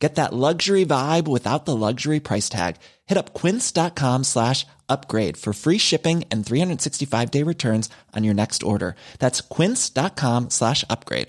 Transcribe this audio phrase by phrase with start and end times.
[0.00, 2.76] Get that luxury vibe without the luxury price tag.
[3.06, 8.62] Hit up quince.com slash upgrade for free shipping and 365 day returns on your next
[8.62, 8.94] order.
[9.18, 11.28] That's quince.com slash upgrade.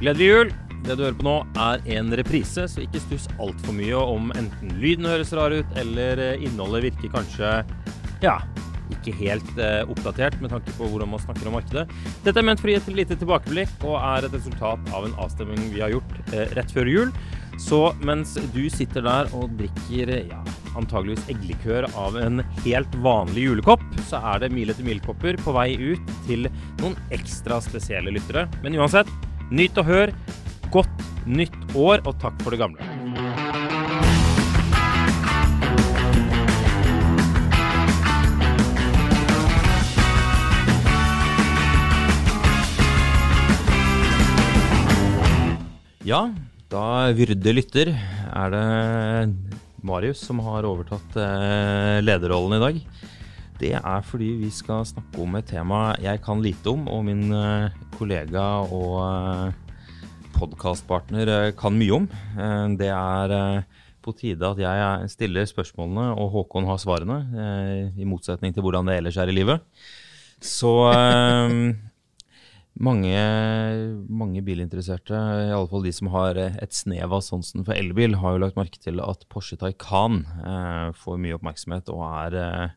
[0.00, 0.52] Gledelig jul!
[0.80, 4.72] Det du hører på nå, er en reprise, så ikke stuss altfor mye om enten
[4.80, 7.50] lyden høres rar ut, eller eh, innholdet virker kanskje
[8.24, 8.38] ja,
[8.94, 11.86] ikke helt eh, oppdatert med tanke på hvordan man snakker om markedet.
[12.24, 15.16] Dette er ment for å gi et lite tilbakeblikk og er et resultat av en
[15.22, 17.14] avstemning vi har gjort eh, rett før jul.
[17.60, 20.40] Så mens du sitter der og drikker ja,
[20.78, 25.74] antageligvis eggelikør av en helt vanlig julekopp, så er det mil etter mil-kopper på vei
[25.76, 26.48] ut til
[26.80, 28.46] noen ekstra spesielle lyttere.
[28.64, 29.10] Men uansett,
[29.52, 30.14] nyt og hør.
[30.70, 32.89] Godt nytt år, og takk for det gamle.
[46.10, 46.24] Ja,
[46.66, 48.62] da Vyrde lytter, er det
[49.86, 52.80] Marius som har overtatt eh, lederrollen i dag.
[53.60, 57.30] Det er fordi vi skal snakke om et tema jeg kan lite om, og min
[57.30, 59.76] eh, kollega og eh,
[60.34, 62.10] podkastpartner kan mye om.
[62.80, 63.36] Det er
[64.02, 67.20] på tide at jeg stiller spørsmålene, og Håkon har svarene.
[67.94, 69.62] I motsetning til hvordan det ellers er i livet.
[70.42, 70.74] Så
[72.78, 73.22] mange,
[74.08, 75.16] mange bilinteresserte,
[75.70, 79.02] fall de som har et snev av sansen for elbil, har jo lagt merke til
[79.04, 82.76] at Porsche Taycan eh, får mye oppmerksomhet og er eh,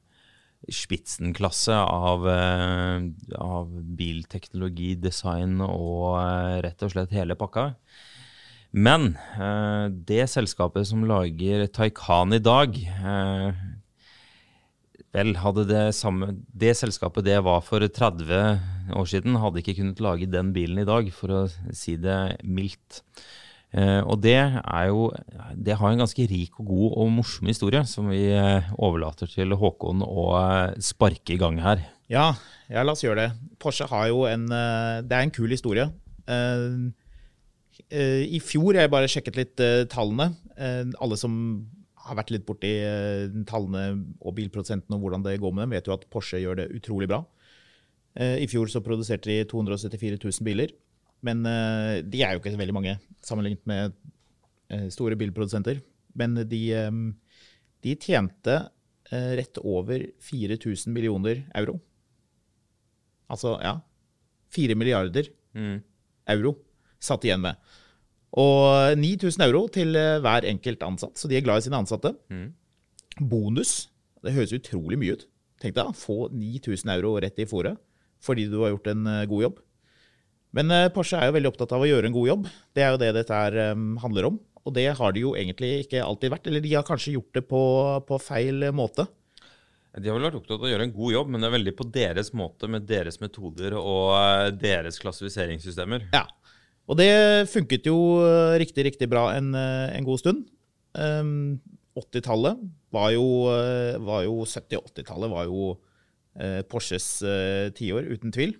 [0.71, 3.05] spitsenklasse av, eh,
[3.37, 7.73] av bilteknologi, design og eh, rett og slett hele pakka.
[8.73, 13.63] Men eh, det selskapet som lager Taycan i dag eh,
[15.13, 20.01] Vel, hadde det samme Det selskapet det var for 30 år siden, hadde ikke kunnet
[20.01, 21.41] lage den bilen i dag, for å
[21.75, 23.03] si det mildt.
[23.73, 25.07] Eh, og det er jo
[25.57, 29.53] Det har en ganske rik og god og morsom historie, som vi eh, overlater til
[29.57, 31.85] Håkon å eh, sparke i gang her.
[32.11, 32.33] Ja,
[32.69, 33.29] ja, la oss gjøre det.
[33.61, 35.87] Porsche har jo en eh, Det er en kul historie.
[36.29, 36.91] Eh,
[37.93, 40.31] I fjor, jeg bare sjekket litt tallene.
[41.01, 41.33] Alle som
[42.03, 43.83] har vært litt borti eh, tallene
[44.19, 47.07] og bilprodusentene og hvordan det går med dem, vet jo at Porsche gjør det utrolig
[47.11, 47.21] bra.
[48.19, 50.73] Eh, I fjor så produserte de 274 000 biler,
[51.23, 53.99] men eh, de er jo ikke så veldig mange sammenlignet med
[54.89, 55.83] store bilprodusenter.
[56.17, 56.59] Men de,
[57.85, 58.55] de tjente
[59.11, 61.75] rett over 4000 millioner euro.
[63.29, 63.75] Altså, ja
[64.55, 65.29] 4 milliarder
[66.33, 66.55] euro
[67.03, 67.59] satt igjen med.
[68.41, 72.15] Og 9000 euro til eh, hver enkelt ansatt, så de er glad i sine ansatte.
[73.19, 73.89] Bonus,
[74.25, 75.27] det høres utrolig mye ut.
[75.61, 77.79] Tenk deg, få 9000 euro rett i fòret
[78.23, 79.57] fordi du har gjort en eh, god jobb.
[80.55, 82.45] Men eh, Porsche er jo veldig opptatt av å gjøre en god jobb.
[82.71, 84.37] Det er jo det dette her, eh, handler om.
[84.63, 86.47] Og det har de jo egentlig ikke alltid vært.
[86.47, 87.63] Eller de har kanskje gjort det på,
[88.07, 89.09] på feil måte.
[89.93, 91.73] De har vel vært opptatt av å gjøre en god jobb, men det er veldig
[91.77, 96.07] på deres måte, med deres metoder og eh, deres klassifiseringssystemer.
[96.15, 96.23] Ja.
[96.91, 97.11] Og det
[97.51, 97.95] funket jo
[98.25, 100.43] eh, riktig, riktig bra en, eh, en god stund.
[100.93, 101.61] Um,
[101.97, 102.59] 80-tallet
[102.93, 105.67] var jo, eh, var jo 70- og 80-tallet var jo
[106.37, 108.55] eh, Porsches eh, tiår, uten tvil.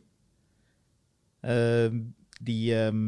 [1.44, 1.89] Eh,
[2.44, 3.00] de eh,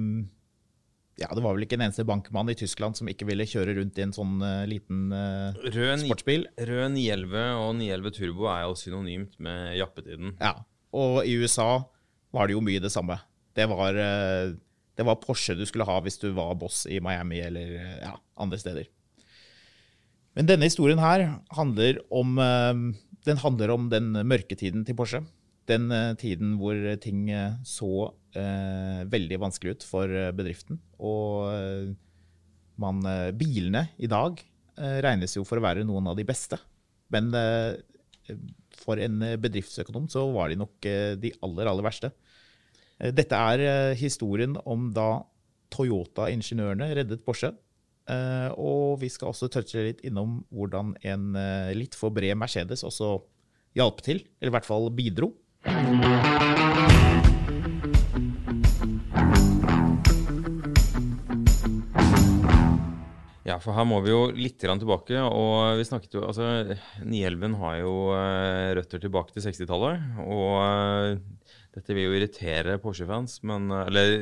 [1.22, 3.96] Ja, det var vel ikke en eneste bankmann i Tyskland som ikke ville kjøre rundt
[3.96, 6.44] i en sånn liten Rød, sportsbil.
[6.60, 10.36] Rød 911 og 911 Turbo er jo synonymt med jappetiden.
[10.42, 10.58] Ja.
[10.92, 11.86] Og i USA
[12.36, 13.16] var det jo mye det samme.
[13.56, 13.96] Det var,
[14.96, 18.60] det var Porsche du skulle ha hvis du var boss i Miami eller ja, andre
[18.62, 18.88] steder.
[20.36, 21.24] Men denne historien her
[21.56, 22.74] handler om, eh,
[23.28, 25.24] den handler om den mørketiden til Porsche.
[25.70, 30.82] Den eh, tiden hvor ting eh, så eh, veldig vanskelig ut for bedriften.
[31.00, 31.96] Og
[32.80, 33.00] man,
[33.40, 34.42] bilene i dag
[34.76, 36.60] regnes jo for å være noen av de beste.
[37.14, 38.36] Men eh,
[38.76, 40.88] for en bedriftsøkonom så var de nok
[41.22, 42.12] de aller, aller verste.
[43.02, 45.24] Eh, Dette er eh, historien om da
[45.76, 47.54] Toyota-ingeniørene reddet Porsche.
[48.08, 51.32] Eh, Og vi skal også touche litt innom hvordan en
[51.76, 53.18] litt for bred Mercedes også
[53.76, 55.34] hjalp til, eller i hvert fall bidro.
[63.46, 65.20] Ja, for her må vi jo litt tilbake.
[65.22, 66.48] Og vi snakket jo Altså,
[67.06, 67.94] 911 har jo
[68.80, 70.02] røtter tilbake til 60-tallet.
[70.26, 71.20] Og
[71.76, 74.22] dette vil jo irritere Porsche-fans, Eller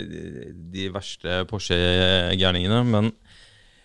[0.73, 2.79] de verste Porsche-gærningene.
[2.89, 3.11] Men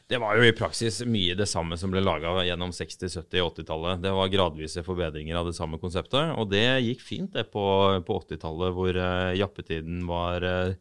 [0.09, 4.01] det var jo i praksis mye det samme som ble laga gjennom 60-, 70-, 80-tallet.
[4.01, 6.33] Det var gradvise forbedringer av det samme konseptet.
[6.41, 7.65] Og det gikk fint, det, på,
[8.09, 10.73] på 80-tallet, hvor uh, jappetiden var uh,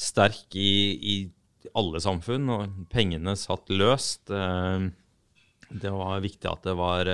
[0.00, 1.16] sterk i, i
[1.76, 4.32] alle samfunn, og pengene satt løst.
[4.32, 4.88] Uh,
[5.68, 7.08] Det var viktig at det var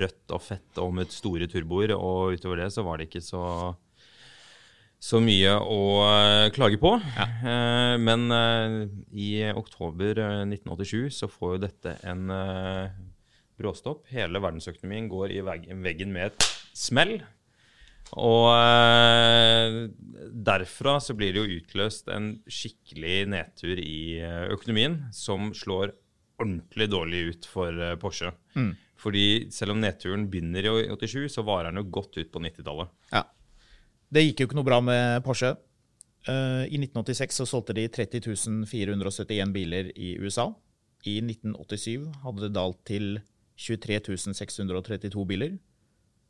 [0.00, 3.42] rødt og fett og med store turboer, og utover det så var det ikke så,
[5.04, 6.94] så mye å eh, klage på.
[6.96, 8.76] Eh, Men eh,
[9.12, 12.24] i oktober eh, 1987 så får jo dette en
[13.60, 14.06] bråstopp.
[14.14, 17.18] Hele verdensøkonomien går i veggen med et smell.
[18.14, 18.50] Og
[20.46, 24.20] derfra så blir det jo utløst en skikkelig nedtur i
[24.54, 25.94] økonomien, som slår
[26.42, 28.30] ordentlig dårlig ut for Porsche.
[29.00, 29.24] Fordi
[29.54, 32.92] selv om nedturen begynner i 87, så varer den jo godt ut på 90-tallet.
[33.14, 33.24] Ja.
[34.14, 35.56] Det gikk jo ikke noe bra med Porsche.
[36.30, 40.52] Eh, I 1986 så solgte de 30 471 biler i USA.
[41.02, 43.18] I 1987 hadde det dalt til
[43.58, 45.56] 23 632 biler.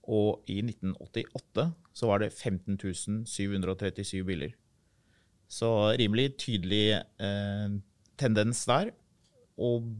[0.08, 4.56] Og i 1988 så var det 15 737 biler.
[5.44, 5.69] Så
[6.00, 7.76] rimelig tydelig eh,
[8.16, 8.94] tendens der.
[9.60, 9.92] Og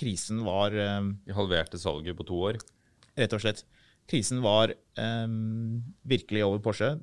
[0.00, 2.62] krisen var eh, De halverte salget på to år.
[3.18, 3.66] rett og slett.
[4.08, 5.28] Krisen var eh,
[6.08, 6.96] virkelig over Porsche.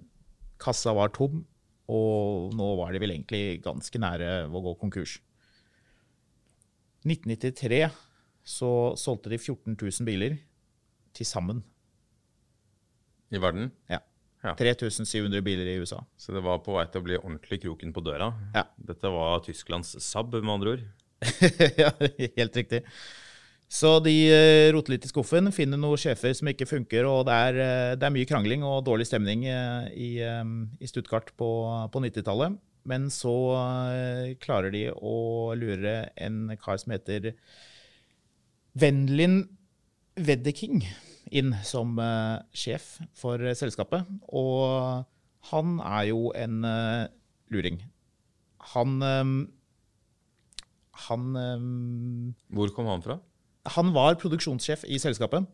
[0.62, 1.44] Kassa var tom,
[1.92, 5.19] og nå var de vel egentlig ganske nære å gå konkurs.
[7.06, 7.84] 1993
[8.46, 10.40] så solgte de 14 000 biler
[11.16, 11.63] til sammen.
[13.34, 13.72] i verden.
[13.90, 14.00] Ja.
[14.46, 14.54] Ja.
[14.54, 16.04] 3700 biler i USA.
[16.18, 18.30] Så det var på vei til å bli ordentlig kroken på døra.
[18.54, 18.68] Ja.
[18.78, 20.84] Dette var Tysklands Saab, med andre ord.
[21.81, 21.90] ja,
[22.38, 22.84] helt riktig.
[23.72, 27.38] Så de eh, roter litt i skuffen, finner noen sjefer som ikke funker, og det
[27.48, 31.50] er, eh, det er mye krangling og dårlig stemning eh, i, i Stuttgart på,
[31.92, 32.60] på 90-tallet.
[32.86, 33.34] Men så
[34.38, 37.32] klarer de å lure en kar som heter
[38.78, 39.40] Wendlin
[40.22, 40.84] Weddeking
[41.34, 41.98] inn som
[42.54, 44.06] sjef for selskapet.
[44.30, 45.02] Og
[45.50, 46.62] han er jo en
[47.50, 47.82] luring.
[48.76, 49.02] Han
[51.10, 51.26] Han
[52.54, 53.18] Hvor kom han fra?
[53.66, 55.48] Han var produksjonssjef i selskapet.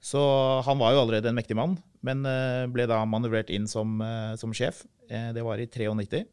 [0.00, 0.20] Så
[0.64, 1.76] han var jo allerede en mektig mann,
[2.06, 4.84] men eh, ble da manøvrert inn som, eh, som sjef.
[5.10, 6.24] Eh, Det var i 93.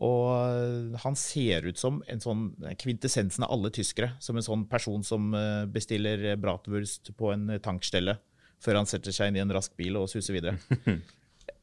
[0.00, 2.44] Og han ser ut som en sånn
[2.80, 4.14] kvintessensen av alle tyskere.
[4.22, 5.26] Som en sånn person som
[5.68, 8.14] bestiller bratwurst på en tankstelle
[8.64, 10.56] før han setter seg inn i en rask bil og suser videre.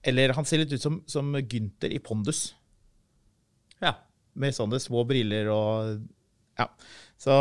[0.08, 2.52] Eller han ser litt ut som, som Gynter i Pondus
[3.82, 3.96] Ja.
[4.38, 6.04] med sånne små briller og
[6.60, 6.68] Ja.
[7.18, 7.34] Så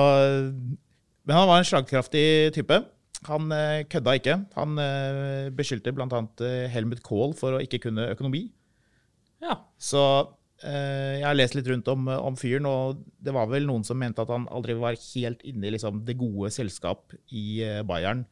[1.26, 2.78] Men han var en slagkraftig type.
[3.26, 4.38] Han eh, kødda ikke.
[4.54, 6.22] Han eh, beskyldte bl.a.
[6.72, 8.46] Helmut Kohl for å ikke kunne økonomi.
[9.42, 9.58] ja.
[9.76, 10.02] Så
[10.62, 13.98] eh, jeg har lest litt rundt om, om fyren, og det var vel noen som
[14.00, 18.24] mente at han aldri var helt inne i liksom, det gode selskap i eh, Bayern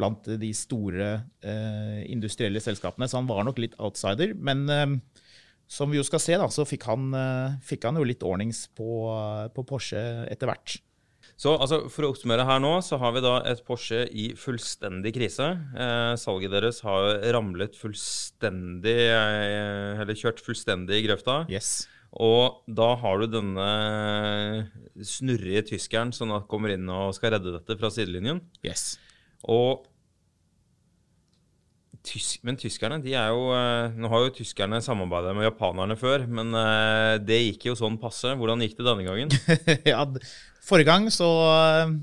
[0.00, 1.10] blant de store
[1.44, 4.32] eh, industrielle selskapene, så han var nok litt outsider.
[4.34, 4.96] Men eh,
[5.70, 8.64] som vi jo skal se, da, så fikk han, eh, fikk han jo litt ordnings
[8.76, 8.88] på,
[9.54, 10.00] på Porsche
[10.32, 10.80] etter hvert.
[11.40, 15.14] Så altså, For å oppsummere her nå, så har vi da et Porsche i fullstendig
[15.16, 15.46] krise.
[15.72, 21.42] Eh, salget deres har ramlet fullstendig eh, Eller kjørt fullstendig i grøfta.
[21.52, 21.86] Yes.
[22.10, 23.68] Og da har du denne
[25.06, 28.42] snurrige tyskeren som kommer inn og skal redde dette fra sidelinjen.
[28.66, 28.98] yes.
[29.48, 29.86] Og
[32.06, 36.26] tysk, Men tyskerne, de er jo eh, Nå har jo tyskerne samarbeida med japanerne før,
[36.30, 38.32] men eh, det gikk jo sånn passe.
[38.38, 39.34] Hvordan gikk det denne gangen?
[39.92, 40.04] ja,
[40.64, 41.94] forrige gang så eh,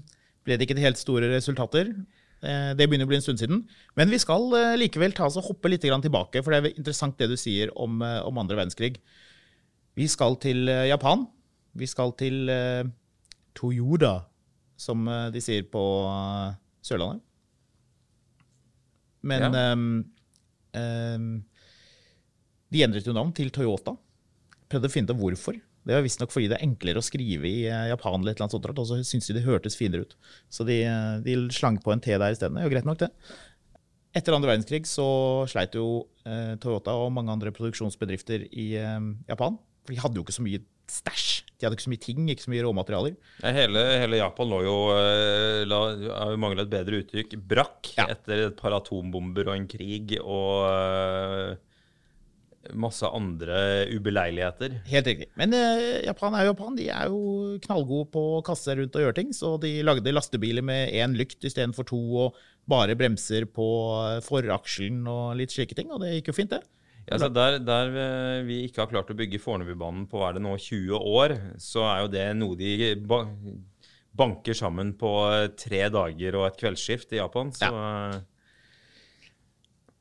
[0.48, 1.92] ble det ikke helt store resultater.
[2.38, 3.64] Det begynner å bli en stund siden.
[3.98, 4.44] Men vi skal
[4.78, 7.98] likevel ta oss og hoppe litt tilbake, for det er interessant det du sier om,
[7.98, 9.00] om andre verdenskrig.
[9.98, 11.26] Vi skal til Japan.
[11.74, 12.46] Vi skal til
[13.58, 14.14] Toyoda,
[14.78, 15.82] som de sier på
[16.86, 17.27] Sørlandet.
[19.24, 19.74] Men Ja.
[19.74, 20.06] um,
[20.78, 21.46] um,
[22.70, 23.96] de endret jo navn til Toyota.
[24.70, 25.56] Prøvde å finne ut hvorfor.
[25.88, 28.50] Det var visstnok fordi det er enklere å skrive i eh, Japan, eller et eller
[28.50, 30.16] annet sånt, og så syntes de det hørtes finere ut.
[30.52, 32.58] Så de, eh, de slang på en T der isteden.
[32.60, 33.12] Det er jo greit nok, det.
[34.18, 39.56] etter andre verdenskrig så sleit jo eh, Toyota og mange andre produksjonsbedrifter i eh, Japan.
[39.86, 40.60] For de hadde jo ikke så mye
[40.92, 41.37] stæsj.
[41.58, 43.14] De hadde ikke så mye ting, ikke så mye råmaterialer.
[43.42, 47.34] Hele, hele Japan lå jo eh, la, Jeg mangler et bedre uttrykk.
[47.50, 48.06] Brakk Ja.
[48.14, 51.56] etter et par atombomber og en krig og eh,
[52.78, 54.74] masse andre ubeleiligheter.
[54.92, 55.30] Helt riktig.
[55.40, 56.76] Men eh, Japan er jo Japan.
[56.78, 57.20] De er jo
[57.64, 59.34] knallgode på å kaste seg rundt og gjøre ting.
[59.34, 62.38] Så de lagde lastebiler med én lykt istedenfor to, og
[62.70, 63.66] bare bremser på
[64.28, 65.90] foraksjen og litt slike ting.
[65.96, 66.62] Og det gikk jo fint, det.
[67.08, 70.38] Ja, så der, der eh, vi ikke har klart å bygge Fornebubanen på hva er
[70.38, 73.24] det nå 20 år, så er jo det noe de ba
[74.18, 77.54] banker sammen på eh, tre dager og et kveldsskift i Japan.
[77.56, 78.20] Så ja.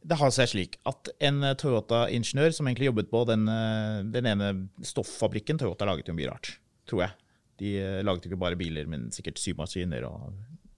[0.06, 4.30] Det har seg slik at en eh, Toyota-ingeniør som egentlig jobbet på den, eh, den
[4.30, 4.50] ene
[4.86, 6.56] stoffabrikken Toyota laget jo mye rart,
[6.88, 7.16] tror jeg.
[7.60, 10.34] De eh, laget ikke bare biler, men sikkert symaskiner og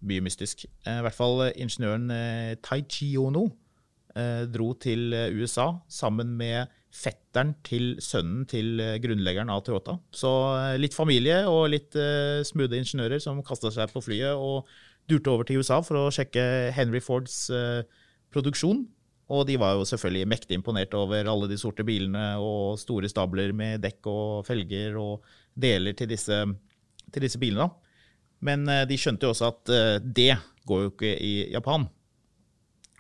[0.09, 0.65] mye mystisk.
[0.85, 3.57] Eh, I hvert fall eh, ingeniøren Tai Taichi Ono eh,
[4.51, 9.99] dro til eh, USA sammen med fetteren til sønnen til eh, grunnleggeren av Toyota.
[10.15, 14.69] Så eh, litt familie og litt eh, smoothe ingeniører som kasta seg på flyet og
[15.09, 17.83] durte over til USA for å sjekke Henry Fords eh,
[18.35, 18.87] produksjon.
[19.29, 23.53] Og de var jo selvfølgelig mektig imponert over alle de sorte bilene og store stabler
[23.57, 26.41] med dekk og felger og deler til disse,
[27.13, 27.69] til disse bilene.
[28.45, 30.33] Men eh, de skjønte jo også at eh, det
[30.69, 31.89] går jo ikke i Japan.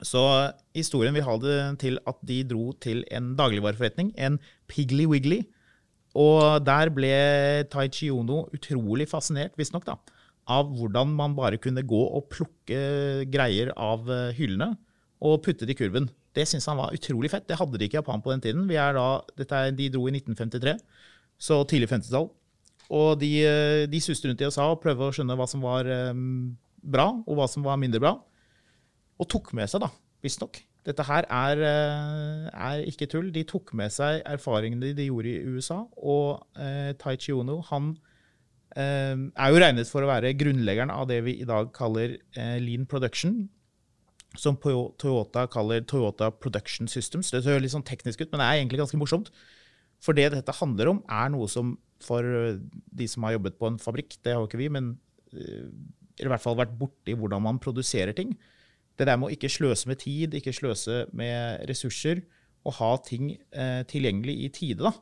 [0.04, 0.22] Så
[0.76, 4.38] historien vil ha det til at de dro til en dagligvareforretning, en
[4.70, 5.40] Piggly Wiggly.
[6.18, 7.14] Og der ble
[7.70, 9.88] Taichi Ono utrolig fascinert, visstnok,
[10.48, 14.72] av hvordan man bare kunne gå og plukke greier av eh, hyllene
[15.20, 16.08] og putte det i kurven.
[16.34, 17.46] Det syntes han var utrolig fett.
[17.48, 18.64] Det hadde de ikke i Japan på den tiden.
[18.70, 19.08] Er da,
[19.44, 20.78] er, de dro i 1953,
[21.42, 22.30] så tidlig 50-tall.
[22.94, 25.90] Og de, eh, de suste rundt i USA og prøvde å skjønne hva som var
[25.90, 26.14] eh,
[26.78, 28.14] bra, og hva som var mindre bra.
[29.18, 29.90] Og tok med seg, da,
[30.24, 30.60] visstnok.
[30.88, 33.32] Dette her er, eh, er ikke tull.
[33.34, 35.82] De tok med seg erfaringene de gjorde i USA.
[35.98, 37.92] Og eh, Taichi Ono han
[38.76, 42.56] eh, er jo regnet for å være grunnleggeren av det vi i dag kaller eh,
[42.62, 43.48] lean production.
[44.38, 47.32] Som Toyota kaller Toyota Production Systems.
[47.32, 49.32] Det høres litt sånn teknisk ut, men det er egentlig ganske morsomt.
[50.04, 52.58] For det dette handler om, er noe som for eh,
[52.94, 54.92] de som har jobbet på en fabrikk, det har jo ikke vi, men
[55.34, 55.66] eh,
[56.18, 58.36] i hvert fall vært borti hvordan man produserer ting.
[58.98, 62.24] Det der med å ikke sløse med tid, ikke sløse med ressurser,
[62.66, 64.92] og ha ting eh, tilgjengelig i tide, da.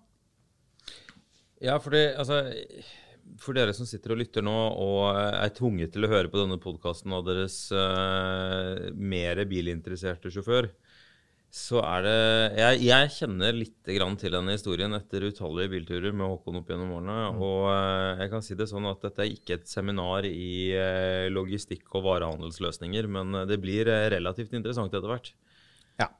[1.64, 2.42] Ja, for, altså,
[3.40, 6.60] for dere som sitter og lytter nå og er tvunget til å høre på denne
[6.60, 10.68] podkasten av deres uh, mer bilinteresserte sjåfør,
[11.56, 12.16] så er det
[12.58, 16.92] jeg, jeg kjenner litt grann til denne historien etter utallige bilturer med Håkon opp gjennom
[16.98, 17.16] årene.
[17.32, 21.28] Og eh, jeg kan si det sånn at dette er ikke et seminar i eh,
[21.32, 25.32] logistikk og varehandelsløsninger, men eh, det blir relativt interessant etter hvert.
[26.02, 26.10] Ja.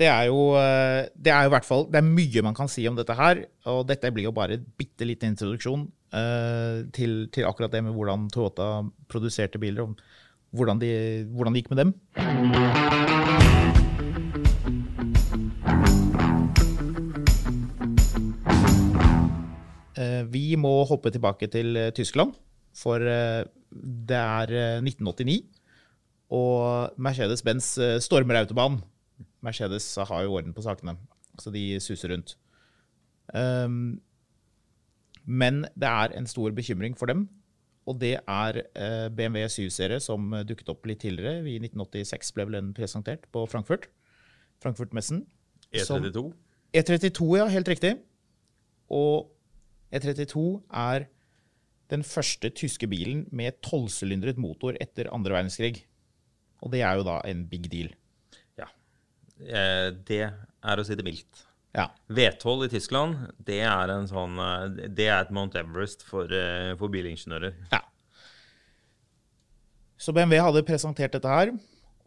[0.00, 2.86] Det er jo det er jo i hvert fall Det er mye man kan si
[2.88, 3.44] om dette her.
[3.72, 7.96] Og dette blir jo bare en bitte liten introduksjon uh, til, til akkurat det med
[7.96, 8.70] hvordan Toyota
[9.12, 10.90] produserte biler, og hvordan, de,
[11.32, 13.49] hvordan det gikk med dem.
[20.32, 22.34] Vi må hoppe tilbake til eh, Tyskland,
[22.76, 23.42] for eh,
[24.10, 25.40] det er eh, 1989.
[26.30, 28.78] Og Mercedes-Benz eh, stormer autobahn.
[29.42, 30.96] Mercedes har jo orden på sakene,
[31.40, 32.36] så de suser rundt.
[33.34, 34.00] Um,
[35.24, 37.28] men det er en stor bekymring for dem,
[37.88, 41.40] og det er eh, BMW 7-serie som eh, dukket opp litt tidligere.
[41.48, 43.88] I 1986 ble vel den presentert på Frankfurt.
[44.62, 45.24] Frankfurt-messen.
[45.72, 46.30] E32.
[46.76, 47.94] E32, ja, helt riktig.
[48.92, 49.30] Og
[49.90, 51.08] E32 er
[51.90, 55.84] den første tyske bilen med tolvsylindret motor etter andre verdenskrig.
[56.62, 57.90] Og det er jo da en big deal.
[58.60, 58.68] Ja.
[59.40, 61.46] Eh, det er å si det mildt.
[61.74, 61.88] Ja.
[62.10, 66.74] V12 i Tyskland, det er, en sånn, eh, det er et Mount Everest for, eh,
[66.78, 67.54] for bilingeniører.
[67.72, 67.82] ja.
[70.00, 71.50] Så BMW hadde presentert dette her,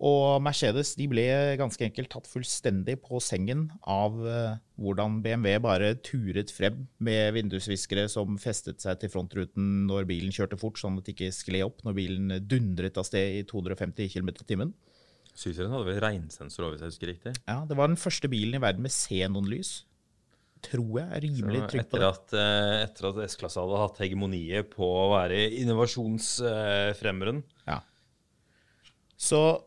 [0.04, 1.24] og Mercedes de ble
[1.60, 8.10] ganske enkelt tatt fullstendig på sengen av eh, hvordan BMW bare turet frem med vindusviskere
[8.12, 11.86] som festet seg til frontruten når bilen kjørte fort, sånn at det ikke skled opp
[11.88, 14.76] når bilen dundret av sted i 250 km i timen.
[15.34, 17.36] Syserien hadde vel regnsensor, hvis jeg husker riktig.
[17.48, 19.86] Ja, Det var den første bilen i verden med xenonlys.
[20.64, 22.12] Tror jeg er rimelig trygg på det.
[22.12, 27.44] at, eh, etter at S-klasse hadde hatt hegemoniet på å være innovasjonsfremmeren.
[27.68, 27.82] Ja.
[29.18, 29.64] Så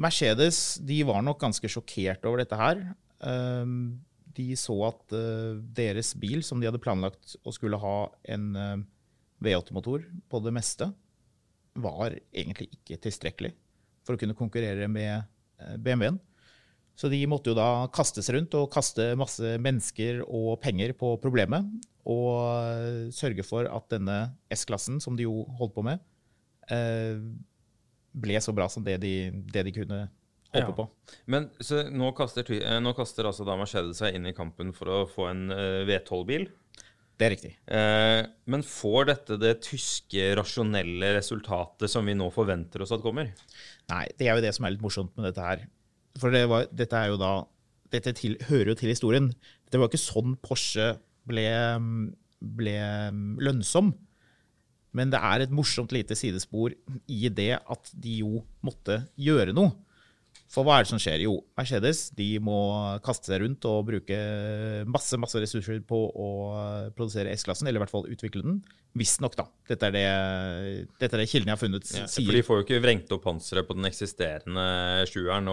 [0.00, 2.80] Mercedes de var nok ganske sjokkert over dette her.
[3.20, 4.00] Um,
[4.32, 7.96] De så at uh, deres bil, som de hadde planlagt å skulle ha
[8.32, 8.80] en uh,
[9.44, 10.88] V8-motor på det meste,
[11.74, 13.52] var egentlig ikke tilstrekkelig
[14.06, 16.18] for å kunne konkurrere med eh, BMW-en.
[16.98, 21.68] Så de måtte jo da kastes rundt og kaste masse mennesker og penger på problemet.
[22.04, 24.18] Og eh, sørge for at denne
[24.52, 26.02] S-klassen, som de jo holdt på med,
[26.68, 27.16] eh,
[28.14, 30.00] ble så bra som det de, det de kunne
[30.52, 30.72] håpe Ja.
[30.76, 30.88] på.
[31.32, 34.86] Men så nå kaster, eh, nå kaster altså da Mercedes seg inn i kampen for
[34.92, 36.48] å få en eh, V12-bil.
[37.16, 37.52] Det er riktig.
[37.70, 43.30] Eh, men får dette det tyske rasjonelle resultatet som vi nå forventer oss at kommer?
[43.92, 45.64] Nei, det er jo det som er litt morsomt med dette her.
[46.20, 47.32] For det var, dette er jo da
[47.92, 49.26] Dette til, hører jo til historien.
[49.68, 50.94] Det var ikke sånn Porsche
[51.28, 51.44] ble,
[52.40, 52.76] ble
[53.44, 53.90] lønnsom.
[54.92, 56.74] Men det er et morsomt lite sidespor
[57.08, 59.72] i det at de jo måtte gjøre noe.
[60.52, 61.22] For hva er det som skjer?
[61.24, 62.54] Jo, Mercedes de må
[63.04, 64.16] kaste seg rundt og bruke
[64.84, 66.26] masse masse ressurser på å
[66.96, 68.58] produsere S-klassen, eller i hvert fall utvikle den.
[69.00, 69.46] Visstnok, da.
[69.70, 70.04] Dette er det,
[71.00, 72.36] dette er det kildene jeg har funnet, For sier.
[72.36, 74.66] de får jo ikke vrengt opp panseret på den eksisterende
[75.08, 75.48] sjueren,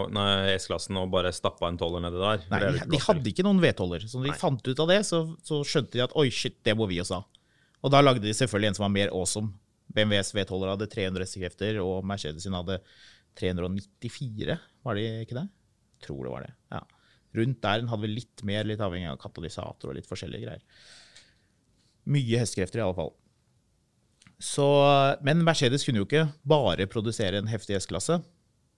[0.58, 2.44] S-klassen, og bare stappa en tolver nedi der.
[2.52, 4.04] Nei, de, de hadde ikke noen V12-er.
[4.04, 4.42] Så når de Nei.
[4.44, 7.22] fant ut av det, så, så skjønte de at oi, shit, det må vi også
[7.22, 7.39] ha.
[7.84, 9.54] Og da lagde de selvfølgelig en som var mer awesome.
[9.90, 12.78] BMWs V12-er hadde 300 hestekrefter, og Mercedes sin hadde
[13.40, 15.48] 394, var det ikke det?
[16.06, 16.54] Tror det var det.
[16.76, 16.84] ja.
[17.38, 20.86] Rundt der hadde vi litt mer, litt avhengig av katalysator og litt forskjellige greier.
[22.10, 23.12] Mye hestekrefter i alle fall.
[24.42, 24.66] Så,
[25.26, 28.18] men Mercedes kunne jo ikke bare produsere en heftig S-klasse.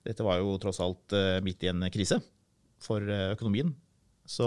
[0.03, 2.17] Dette var jo tross alt eh, midt i en krise
[2.81, 3.70] for eh, økonomien.
[4.30, 4.46] Så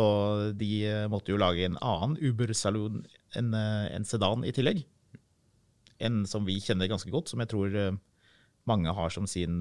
[0.56, 3.02] de eh, måtte jo lage en annen Uber-saloon,
[3.36, 4.84] en, eh, en sedan i tillegg.
[6.04, 7.96] En som vi kjenner ganske godt, som jeg tror eh,
[8.70, 9.58] mange har som sin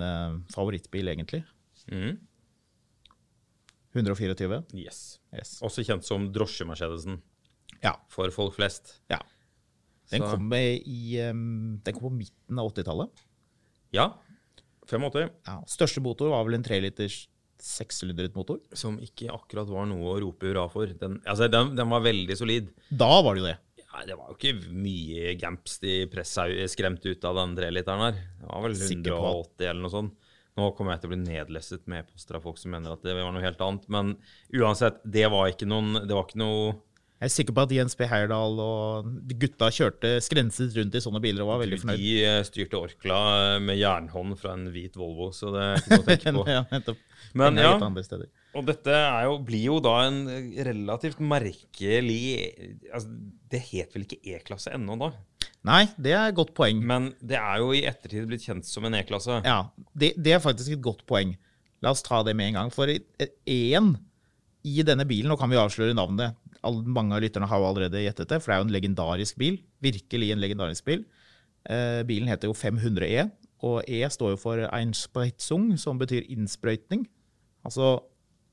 [0.54, 1.42] favorittbil, egentlig.
[1.92, 2.18] Mm.
[3.94, 4.64] 124.
[4.74, 5.20] Yes.
[5.36, 5.58] Yes.
[5.66, 7.20] Også kjent som drosje-Mercedesen
[7.84, 7.98] Ja.
[8.10, 9.00] for folk flest.
[9.10, 9.20] ja.
[10.12, 13.22] Den, kom i, den kom på midten av 80-tallet.
[13.96, 14.10] Ja.
[14.86, 15.30] 85.
[15.48, 15.56] Ja.
[15.66, 17.30] Største motor var vel en 3-liters
[17.62, 18.60] sekssylindret motor.
[18.74, 20.88] Som ikke akkurat var noe å rope hurra for.
[20.88, 22.72] Den, altså, den, den var veldig solid.
[22.90, 23.58] Da var det jo det.
[23.84, 28.20] Ja, det var jo ikke mye gamps de pressa skremt ut av den treliteren her.
[28.42, 30.16] Det var vel Sikker på at- 180 eller noe sånt.
[30.54, 33.14] Nå kommer jeg til å bli nedlesset med e-poster av folk som mener at det
[33.18, 33.88] var noe helt annet.
[33.90, 34.12] Men
[34.54, 36.76] uansett, det var ikke noen Det var ikke noe
[37.24, 38.04] Jeg er sikker på at Jens B.
[38.04, 42.02] Heyerdahl og de gutta kjørte skrenset rundt i sånne biler og var veldig fornøyd.
[42.02, 43.20] De eh, styrte Orkla
[43.64, 46.44] med jernhånd fra en hvit Volvo, så det er ikke noe å tenke på.
[46.52, 47.00] ja, nettopp.
[47.40, 47.72] Men ja.
[48.60, 50.20] Og dette jo, blir jo da en
[50.68, 52.20] relativt merkelig
[52.92, 53.16] altså,
[53.56, 55.14] Det het vel ikke E-klasse ennå da?
[55.64, 56.84] Nei, det er et godt poeng.
[56.84, 59.40] Men det er jo i ettertid blitt kjent som en E-klasse.
[59.48, 59.62] Ja,
[59.96, 61.38] det, det er faktisk et godt poeng.
[61.80, 62.76] La oss ta det med en gang.
[62.76, 63.94] For én
[64.64, 68.32] i denne bilen, nå kan vi avsløre navnet Mange av lytterne har jo allerede gjettet
[68.32, 69.60] det, for det er jo en legendarisk bil.
[69.84, 71.04] Virkelig en legendarisk bil.
[71.70, 73.28] Eh, bilen heter jo 500E,
[73.64, 77.06] og E står jo for Einspreutzung, som betyr innsprøytning.
[77.64, 77.98] Altså,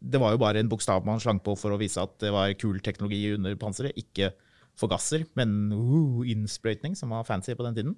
[0.00, 2.54] det var jo bare en bokstav man slang på for å vise at det var
[2.58, 3.98] kul teknologi under panseret.
[3.98, 4.32] Ikke
[4.78, 7.96] forgasser, men uh, innsprøytning, som var fancy på den tiden.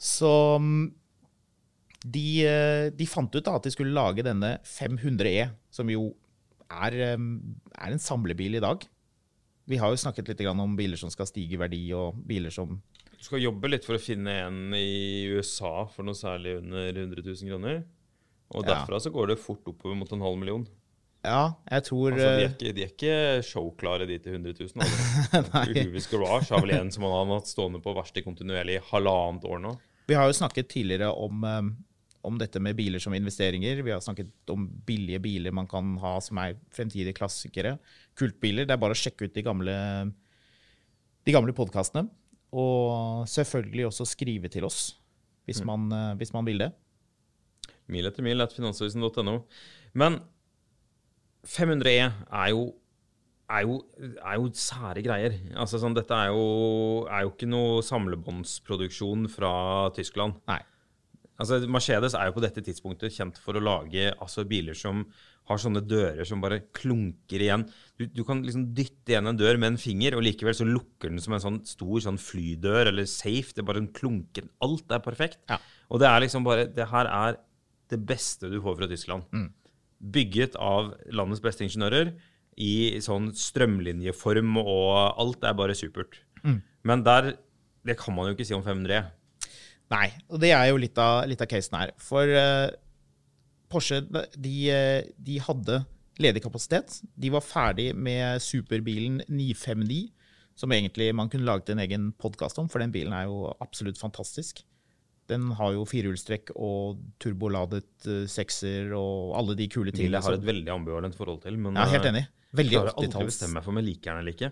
[0.00, 0.30] Så
[0.62, 0.86] mm,
[2.08, 6.14] de, eh, de fant ut da at de skulle lage denne 500E, som jo
[6.70, 8.86] er, er en samlebil i dag.
[9.70, 12.80] Vi har jo snakket litt om biler som skal stige i verdi, og biler som
[13.16, 17.22] Du skal jobbe litt for å finne en i USA for noe særlig under 100
[17.22, 17.82] 000 kroner.
[18.50, 18.74] Og Ja.
[18.74, 20.66] derfra så går det fort oppover mot en halv million.
[21.22, 24.54] Ja, jeg tror Altså, de, er eh, ikke, de er ikke showklare, de til 100
[24.56, 24.70] 000.
[24.80, 25.62] Altså.
[25.68, 29.44] Uhuvis Garage har vel en som han har hatt stående på verkstedet kontinuerlig i halvannet
[29.44, 29.74] år nå.
[30.08, 31.44] Vi har jo snakket tidligere om,
[32.26, 33.82] om dette med biler som investeringer.
[33.84, 37.78] Vi har snakket om billige biler man kan ha som er fremtidige klassikere.
[38.18, 38.66] Kultbiler.
[38.68, 39.76] Det er bare å sjekke ut de gamle,
[41.24, 42.08] de gamle podkastene.
[42.50, 44.98] Og selvfølgelig også skrive til oss,
[45.46, 46.72] hvis, man, eh, hvis man vil det.
[47.90, 49.40] Mil etter mil etter finansavisen.no.
[49.98, 50.20] Men
[51.46, 52.66] 500E er jo,
[53.50, 53.78] er jo,
[54.20, 55.38] er jo sære greier.
[55.56, 59.54] Altså sånn, Dette er jo, er jo ikke noe samlebåndsproduksjon fra
[59.96, 60.42] Tyskland.
[60.50, 60.60] Nei.
[61.40, 65.06] Altså, Mercedes er jo på dette tidspunktet kjent for å lage altså, biler som
[65.50, 67.64] har sånne dører som bare klunker igjen.
[67.98, 71.10] Du, du kan liksom dytte igjen en dør med en finger, og likevel så lukker
[71.10, 73.54] den som en sånn stor sånn flydør eller safe.
[73.54, 74.46] Det er bare en klunker.
[74.62, 75.40] Alt er perfekt.
[75.50, 75.58] Ja.
[75.90, 77.40] Og det er liksom bare Det her er
[77.90, 79.26] det beste du får fra Tyskland.
[80.00, 82.12] Bygget av landets beste ingeniører
[82.60, 86.20] i sånn strømlinjeform, og alt er bare supert.
[86.86, 87.34] Men der
[87.82, 89.06] Det kan man jo ikke si om 500E.
[89.90, 91.92] Nei, og det er jo litt av, litt av casen her.
[91.98, 92.68] For uh,
[93.70, 95.80] Porsche de, eh, de hadde
[96.20, 97.00] ledig kapasitet.
[97.18, 100.00] De var ferdig med superbilen 959,
[100.58, 103.98] som egentlig man kunne laget en egen podkast om, for den bilen er jo absolutt
[104.00, 104.64] fantastisk.
[105.30, 110.18] Den har jo firehjulstrekk og turboladet eh, sekser og alle de kule tingene.
[110.18, 111.54] jeg har et veldig ambivalent forhold til.
[111.62, 112.24] Men Ja, helt enig.
[112.26, 112.26] enig.
[112.50, 113.30] jeg Veldig klarer aldri å 80-talls.
[113.30, 114.50] bestemme meg for om jeg liker den eller ikke.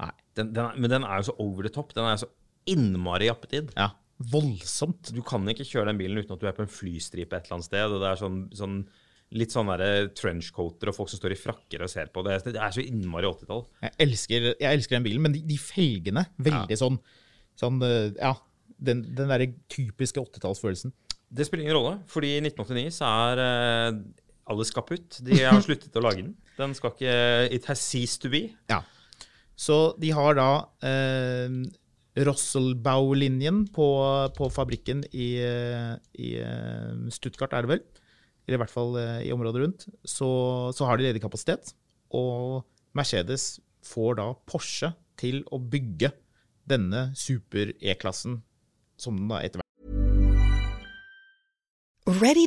[0.00, 0.10] Nei.
[0.40, 1.92] Den, den er, men den er jo så over the top.
[1.96, 2.30] Den er så
[2.72, 3.70] innmari jappetid.
[3.76, 5.10] Ja, voldsomt.
[5.12, 7.58] Du kan ikke kjøre den bilen uten at du er på en flystripe et eller
[7.58, 7.92] annet sted.
[7.92, 8.78] og det er sånn, sånn
[9.34, 9.66] Litt sånn
[10.14, 12.22] trenchcoater og folk som står i frakker og ser på.
[12.22, 13.64] Det, det er så innmari 80-tall.
[13.82, 17.00] Jeg elsker, jeg elsker den bilen, men de, de felgene, veldig sånn,
[17.58, 18.36] sånn eh, Ja,
[18.78, 20.94] den, den derre typiske 80-tallsfølelsen.
[21.26, 23.98] Det spiller ingen rolle, fordi i 1989 så er uh,
[24.54, 25.18] alles kaputt.
[25.26, 26.36] De har sluttet å lage den.
[26.56, 27.16] Den skal ikke
[27.58, 28.44] It has ceased to be.
[28.70, 28.84] Ja.
[29.58, 30.50] Så de har da
[30.86, 31.58] eh,
[32.16, 33.86] Rosselbau-linjen på,
[34.36, 35.28] på fabrikken i,
[36.16, 37.82] i eh, Stuttgart, er det vel?
[38.46, 39.86] Eller i hvert fall eh, i området rundt.
[40.06, 40.28] Så,
[40.72, 41.74] så har de ledig kapasitet.
[42.16, 42.64] Og
[42.96, 46.12] Mercedes får da Porsche til å bygge
[46.66, 48.40] denne super-E-klassen,
[48.98, 49.66] som den da etter hvert
[52.06, 52.46] Ready?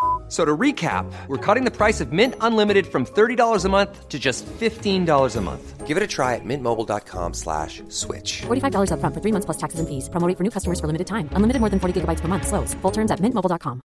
[0.31, 4.17] So to recap, we're cutting the price of Mint Unlimited from $30 a month to
[4.17, 5.85] just $15 a month.
[5.85, 8.43] Give it a try at mintmobile.com slash switch.
[8.47, 10.07] $45 upfront for three months plus taxes and fees.
[10.07, 11.27] Promo for new customers for limited time.
[11.35, 12.47] Unlimited more than 40 gigabytes per month.
[12.47, 12.73] Slows.
[12.81, 13.81] Full terms at mintmobile.com.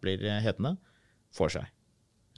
[0.00, 0.76] blir hetende,
[1.34, 1.68] får seg.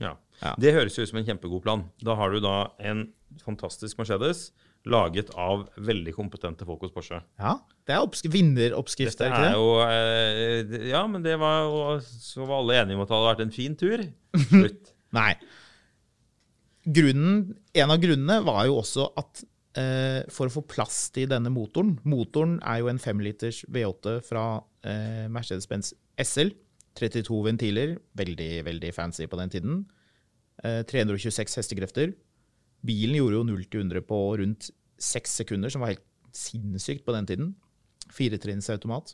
[0.01, 0.15] Ja.
[0.41, 0.55] Ja.
[0.57, 1.83] Det høres jo ut som en kjempegod plan.
[2.01, 3.13] Da har du da en
[3.45, 4.51] fantastisk Mercedes
[4.89, 7.19] laget av veldig kompetente folk hos Porsche.
[7.41, 9.51] Ja, det er oppsk vinneroppskrift, er ikke det?
[9.57, 13.29] jo eh, Ja, men det var jo Så var alle enige om at det hadde
[13.29, 14.03] vært en fin tur.
[14.49, 14.93] Slutt.
[15.13, 15.35] Nei.
[16.81, 19.43] Grunnen, en av grunnene var jo også at
[19.77, 24.45] eh, for å få plass til denne motoren Motoren er jo en 5-liters V8 fra
[24.87, 26.55] eh, Mercedes-Benz SL.
[26.97, 29.77] 32 ventiler, veldig, veldig fancy på den tiden.
[30.65, 32.11] Eh, 326 hestekrefter.
[32.85, 34.69] Bilen gjorde jo 0 til 100 på rundt
[35.01, 37.51] 6 sekunder, som var helt sinnssykt på den tiden.
[38.11, 39.13] Firetrinns automat.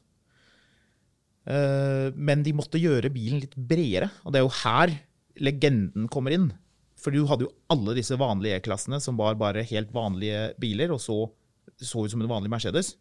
[1.48, 4.96] Eh, Men de måtte gjøre bilen litt bredere, og det er jo her
[5.38, 6.52] legenden kommer inn.
[6.98, 11.02] For du hadde jo alle disse vanlige E-klassene som var bare helt vanlige biler, og
[11.04, 11.28] så
[11.78, 12.96] så ut som en vanlig Mercedes.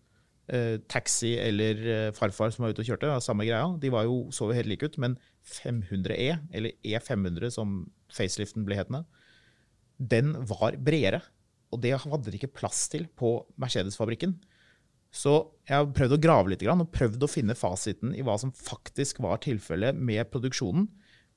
[0.53, 3.71] Eh, taxi eller eh, farfar som var ute og kjørte, var samme greia.
[3.81, 5.17] De var jo, så jo helt like ut, men
[5.49, 9.05] 500E, eller E500 som faceliften ble hetende,
[9.97, 11.23] den var bredere.
[11.75, 14.37] Og det hadde de ikke plass til på Mercedes-fabrikken.
[15.17, 15.35] Så
[15.69, 19.23] jeg har prøvd å grave litt og prøvd å finne fasiten i hva som faktisk
[19.25, 20.89] var tilfellet med produksjonen.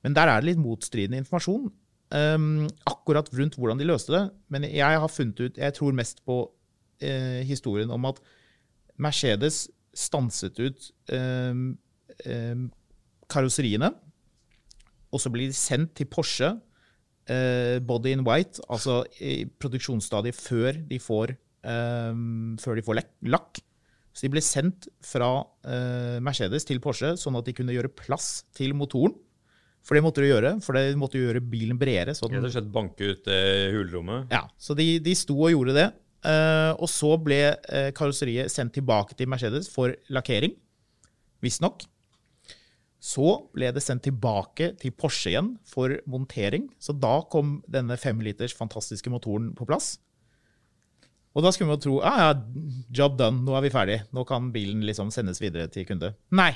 [0.04, 1.70] Men der er det litt motstridende informasjon.
[2.10, 4.24] um, akkurat rundt hvordan de løste det.
[4.48, 8.20] Men jeg har funnet ut Jeg tror mest på uh, historien om at
[9.00, 11.78] Mercedes stanset ut um,
[12.26, 12.66] um,
[13.30, 13.90] karosseriene,
[15.10, 16.52] og så blir de sendt til Porsche
[17.86, 23.60] body in white, altså i produksjonsstadiet før de får, um, før de får lakk.
[24.10, 28.42] Så de ble sendt fra uh, Mercedes til Porsche, sånn at de kunne gjøre plass
[28.56, 29.14] til motoren.
[29.86, 32.12] For det måtte de gjøre, for det måtte de gjøre bilen bredere.
[32.16, 33.40] Så, Rett den, og slett banke ut det
[33.72, 34.32] hulrommet.
[34.34, 35.88] ja, så de, de sto og gjorde det.
[36.20, 40.52] Uh, og så ble uh, karosseriet sendt tilbake til Mercedes for lakkering,
[41.40, 41.86] visstnok.
[43.00, 46.68] Så ble det sendt tilbake til Porsche igjen for montering.
[46.76, 49.94] Så da kom denne femliters fantastiske motoren på plass.
[51.30, 52.30] Og da skulle man tro ja, ja,
[53.00, 53.98] job done, nå er vi ferdig.
[54.12, 56.12] Nå kan bilen liksom sendes videre til kunde.
[56.34, 56.52] Nei!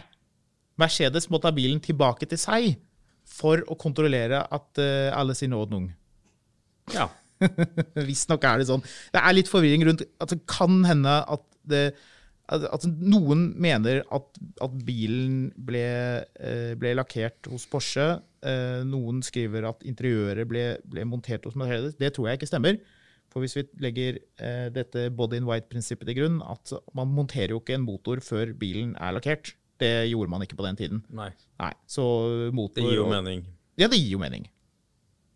[0.81, 2.73] Mercedes må ta bilen tilbake til seg
[3.25, 5.87] for å kontrollere at uh, alle sin ordnung.
[6.93, 7.07] Ja.
[8.09, 8.83] Visstnok er det sånn.
[9.15, 11.85] Det er litt forvirring rundt at det kan hende at det
[12.49, 14.27] at noen mener at,
[14.61, 15.85] at bilen ble,
[16.37, 18.21] eh, ble lakkert hos Porsche.
[18.45, 21.97] Eh, Noen skriver at interiøret ble, ble montert hos Mercedes.
[21.97, 22.79] Det tror jeg ikke stemmer.
[23.33, 27.63] For hvis vi legger eh, dette body in white-prinsippet til grunn, at man monterer jo
[27.63, 29.55] ikke en motor før bilen er lakkert.
[29.81, 31.01] Det gjorde man ikke på den tiden.
[31.11, 31.31] Nei.
[31.59, 32.05] Nei, så
[32.55, 33.47] motor Det gir jo og- mening.
[33.81, 34.47] Ja, det gir jo mening.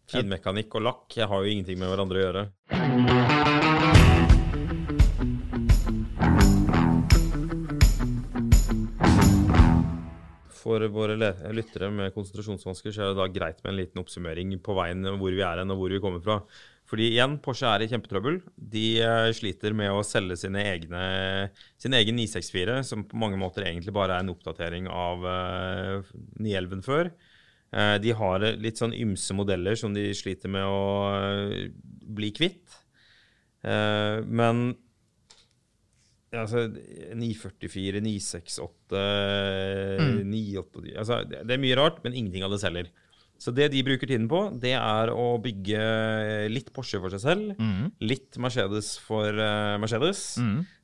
[0.08, 3.37] Finmekanikk og lakk jeg har jo ingenting med hverandre å gjøre.
[10.68, 11.16] For våre
[11.56, 15.32] lyttere med konsentrasjonsvansker så er det da greit med en liten oppsummering på veien hvor
[15.32, 16.42] vi er hen og hvor vi kommer fra.
[16.88, 18.38] Fordi igjen, Porsche er i kjempetrøbbel.
[18.56, 21.02] De eh, sliter med å selge sine egne,
[21.80, 26.86] sin egen 964, som på mange måter egentlig bare er en oppdatering av eh, 911
[26.86, 27.10] før.
[27.76, 30.80] Eh, de har eh, litt sånn ymse modeller som de sliter med å
[31.12, 31.68] eh,
[32.08, 32.78] bli kvitt.
[33.68, 34.70] Eh, men
[36.36, 39.02] altså 944, 968,
[40.28, 42.90] 980 altså, det, det er mye rart, men ingenting av det selger.
[43.38, 45.80] Så det de bruker tiden på, det er å bygge
[46.50, 47.52] litt Porsche for seg selv,
[48.02, 50.32] litt Mercedes for uh, Mercedes.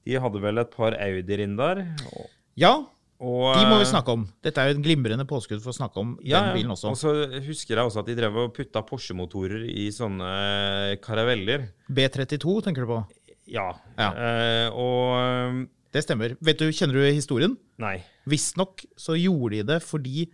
[0.07, 1.83] De hadde vel et par Audier inn der.
[2.15, 2.77] Og, Ja,
[3.25, 4.25] og, de må vi eh, snakke om.
[4.45, 6.93] Dette er jo en glimrende påskudd for å snakke om ja, den bilen også.
[6.93, 10.31] Og så husker jeg også at de drev og putta Porsche-motorer i sånne
[11.03, 11.71] karaveller.
[11.89, 13.01] B32 tenker du på?
[13.51, 13.69] Ja.
[13.99, 14.11] Ja.
[14.17, 16.35] Uh, og Det stemmer.
[16.45, 17.59] Vet du, Kjenner du historien?
[17.83, 17.99] Nei.
[18.31, 20.27] Visstnok så gjorde de det fordi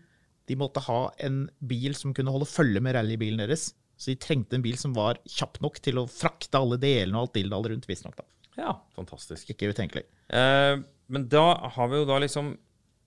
[0.50, 3.70] de måtte ha en bil som kunne holde følge med rallybilen deres.
[4.00, 7.28] Så de trengte en bil som var kjapp nok til å frakte alle delene og
[7.28, 7.86] alt dilldall rundt.
[7.90, 8.26] Visstnok, da.
[8.58, 9.52] Ja, fantastisk.
[9.52, 10.06] Ikke utenkelig.
[10.32, 10.80] Uh,
[11.12, 11.44] men da
[11.76, 12.54] har vi jo da liksom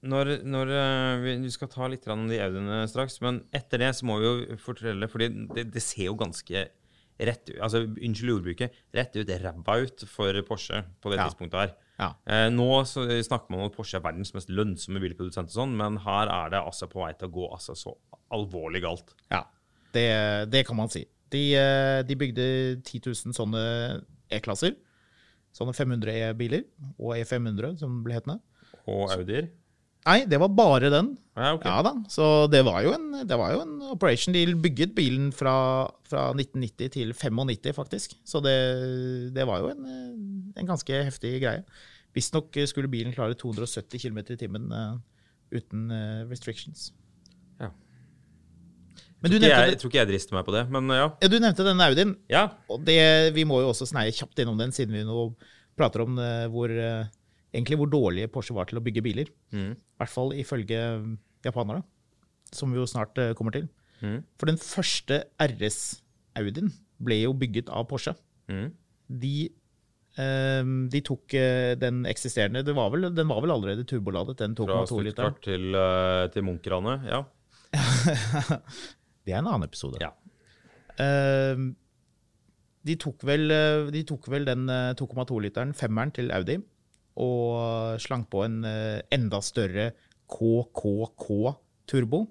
[0.04, 3.94] Når, når eh, vi, vi skal ta litt om de Audiene straks, men etter det
[3.96, 6.66] så må vi jo fortelle fordi det, det ser jo ganske
[7.20, 8.72] rett ut altså Unnskyld ordbruket.
[8.94, 11.28] Rett ut ræva ut for Porsche på det Ja.
[11.30, 11.74] tidspunktet her.
[12.00, 12.08] Ja.
[12.26, 15.76] Eh, nå så snakker man om at Porsche er verdens mest lønnsomme bilprodusent, og sånn,
[15.78, 17.94] men her er det altså på vei til å gå altså så
[18.34, 19.14] alvorlig galt.
[19.32, 19.44] Ja,
[19.94, 21.06] det, det kan man si.
[21.30, 24.76] De, eh, de bygde 10 000 sånne E-klasser.
[25.54, 26.64] Sånne 500 E-biler,
[26.98, 28.40] og E500, som det ble hetende.
[28.90, 29.52] Og Audier.
[30.04, 31.14] Nei, det var bare den.
[31.34, 31.70] Ja, okay.
[31.70, 34.36] Ja da, så det var jo en, det var jo en operation.
[34.36, 35.56] De bygget bilen fra,
[36.10, 38.18] fra 1990 til 95, faktisk.
[38.28, 38.58] Så det,
[39.34, 41.64] det var jo en, eh, en ganske heftig greie.
[42.14, 45.00] Visstnok skulle bilen klare 270 km i timen uh,
[45.56, 46.92] uten uh, restrictions.
[47.62, 47.72] Ja.
[49.24, 51.08] Men du jeg, nevnte, jeg tror ikke jeg drister meg på det, men ja.
[51.24, 52.14] ja, du nevnte denne Audien.
[52.30, 52.50] ja.
[52.70, 55.32] Og det, vi må jo også sneie kjapt innom den, siden vi nå
[55.80, 57.08] prater om uh, hvor, eh,
[57.54, 59.30] egentlig hvor dårlige Porsche var til å bygge biler.
[59.54, 59.64] I
[60.02, 60.80] hvert fall ifølge
[61.46, 61.84] japanere,
[62.54, 63.68] som vi jo snart eh, kommer til.
[64.38, 66.72] For den første RS-Audien
[67.04, 68.16] ble jo bygget av Porsche.
[68.50, 69.36] De,
[70.18, 74.56] um, de tok eh, den eksisterende det var vel, Den var vel allerede turboladet, den
[74.58, 75.38] Fra 2,2-literen.
[75.38, 75.80] Stuttgart til,
[76.36, 77.24] til munkerane, Ja.
[79.24, 80.02] Det er en annen episode.
[80.04, 80.12] ja.
[81.00, 81.72] Um,
[82.86, 86.58] de, tok vel, eh, de tok vel den eh, 2,2-literen, femmeren, til Audi,
[87.20, 89.92] og slang på en eh, enda større
[90.34, 92.26] KKK-turbo.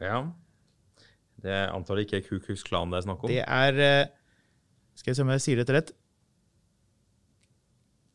[0.00, 0.26] ja.
[1.46, 3.28] Det antar jeg ikke er Ku Klux Klan det er snakk om.
[3.30, 4.08] Det er eh,
[4.96, 5.90] Skal jeg se om jeg sier dette rett.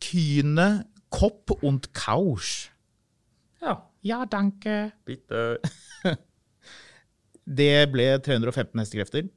[0.01, 0.65] Kyne
[1.13, 2.71] Kopp und Kausch.
[3.61, 3.77] Ja.
[4.01, 4.91] Ja, danke.
[5.05, 5.59] Bitte.
[7.61, 9.29] Det ble 315 hestekrefter.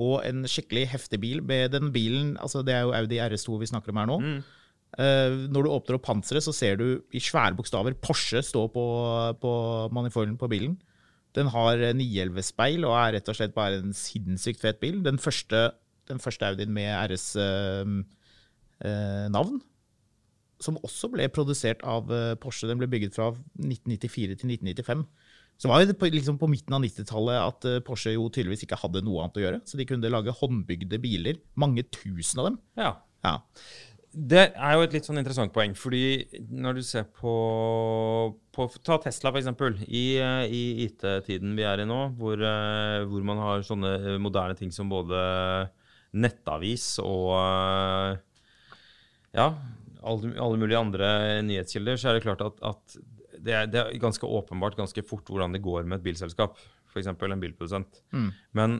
[0.00, 1.42] Og en skikkelig heftig bil.
[1.44, 4.16] Med den bilen, altså Det er jo Audi RS2 vi snakker om her nå.
[4.98, 8.84] Eh, når du åpner opp panseret, så ser du i svære bokstaver Porsche stå på,
[9.42, 9.52] på
[9.94, 10.74] manifolden på bilen.
[11.36, 14.96] Den har 911-speil og er rett og slett bare en sinnssykt fet bil.
[15.04, 15.58] Den første,
[16.10, 18.02] den første Audien med RS-navn.
[20.60, 22.68] som også ble produsert av eh, Porsche.
[22.68, 25.06] Den ble bygget fra 1994 til 1995.
[25.60, 28.78] Så var det på, liksom på midten av 90-tallet at eh, Porsche jo tydeligvis ikke
[28.80, 29.60] hadde noe annet å gjøre.
[29.68, 31.40] Så de kunne lage håndbygde biler.
[31.60, 32.56] Mange tusen av dem.
[32.80, 32.94] Ja.
[33.26, 33.34] Ja.
[34.10, 37.34] Det er jo et litt sånn interessant poeng, fordi når du ser på,
[38.56, 39.76] på Ta Tesla, eksempel.
[39.84, 44.56] I, eh, i IT-tiden vi er i nå, hvor, eh, hvor man har sånne moderne
[44.58, 45.20] ting som både
[46.16, 47.36] nettavis og
[49.36, 49.46] ja,
[50.02, 51.12] alle, alle mulige andre
[51.46, 52.96] nyhetskilder, så er det klart at, at
[53.44, 56.58] det, er, det er ganske åpenbart ganske fort hvordan det går med et bilselskap,
[56.90, 57.10] f.eks.
[57.10, 58.02] en bilprodusent.
[58.56, 58.78] Men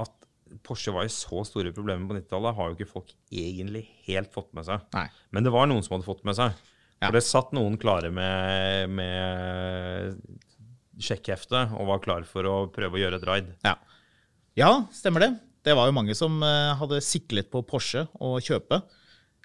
[0.00, 0.12] at
[0.66, 4.52] Porsche var i så store problemer på 90-tallet, har jo ikke folk egentlig helt fått
[4.56, 4.84] med seg.
[4.94, 5.08] Nei.
[5.34, 6.54] Men det var noen som hadde fått med seg.
[6.96, 7.08] Ja.
[7.08, 10.20] For det satt noen klare med, med
[11.02, 13.50] sjekkhefte og var klar for å prøve å gjøre et raid.
[13.66, 13.74] Ja.
[14.56, 15.32] ja, stemmer det.
[15.66, 18.80] Det var jo mange som eh, hadde siklet på Porsche å kjøpe.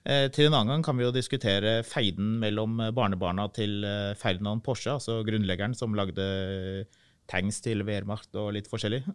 [0.01, 4.13] Eh, til en annen gang kan vi jo diskutere feiden mellom eh, barnebarna til eh,
[4.17, 6.25] Ferdinand Porsche, altså grunnleggeren som lagde
[7.29, 9.05] tanks til Wehrmacht og litt forskjellig.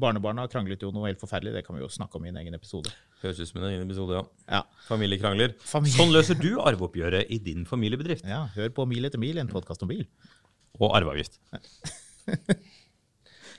[0.00, 2.56] Barnebarna kranglet jo noe helt forferdelig, det kan vi jo snakke om i en egen
[2.56, 2.90] episode.
[3.22, 4.24] Høres ut som en egen episode, ja.
[4.56, 5.54] Ja, Familiekrangler.
[5.62, 8.26] Familie- Sånn løser du arveoppgjøret i din familiebedrift.
[8.26, 10.02] ja hør på Mil etter mil, en podkast om bil.
[10.80, 11.38] Og arveavgift.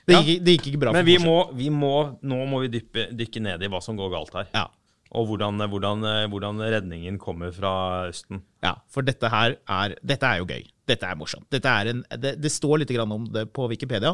[0.06, 3.41] Det gikk, det gikk ikke bra Men vi må, vi må, nå må vi dykke
[3.41, 4.51] ned i hva som går galt her.
[4.54, 4.67] Ja.
[5.15, 7.71] Og hvordan, hvordan, hvordan redningen kommer fra
[8.10, 8.41] Østen.
[8.65, 10.65] Ja, for dette her er, dette er jo gøy.
[10.86, 11.47] dette er morsomt.
[11.54, 14.12] Dette er en, det, det står litt grann om det på Wikipedia.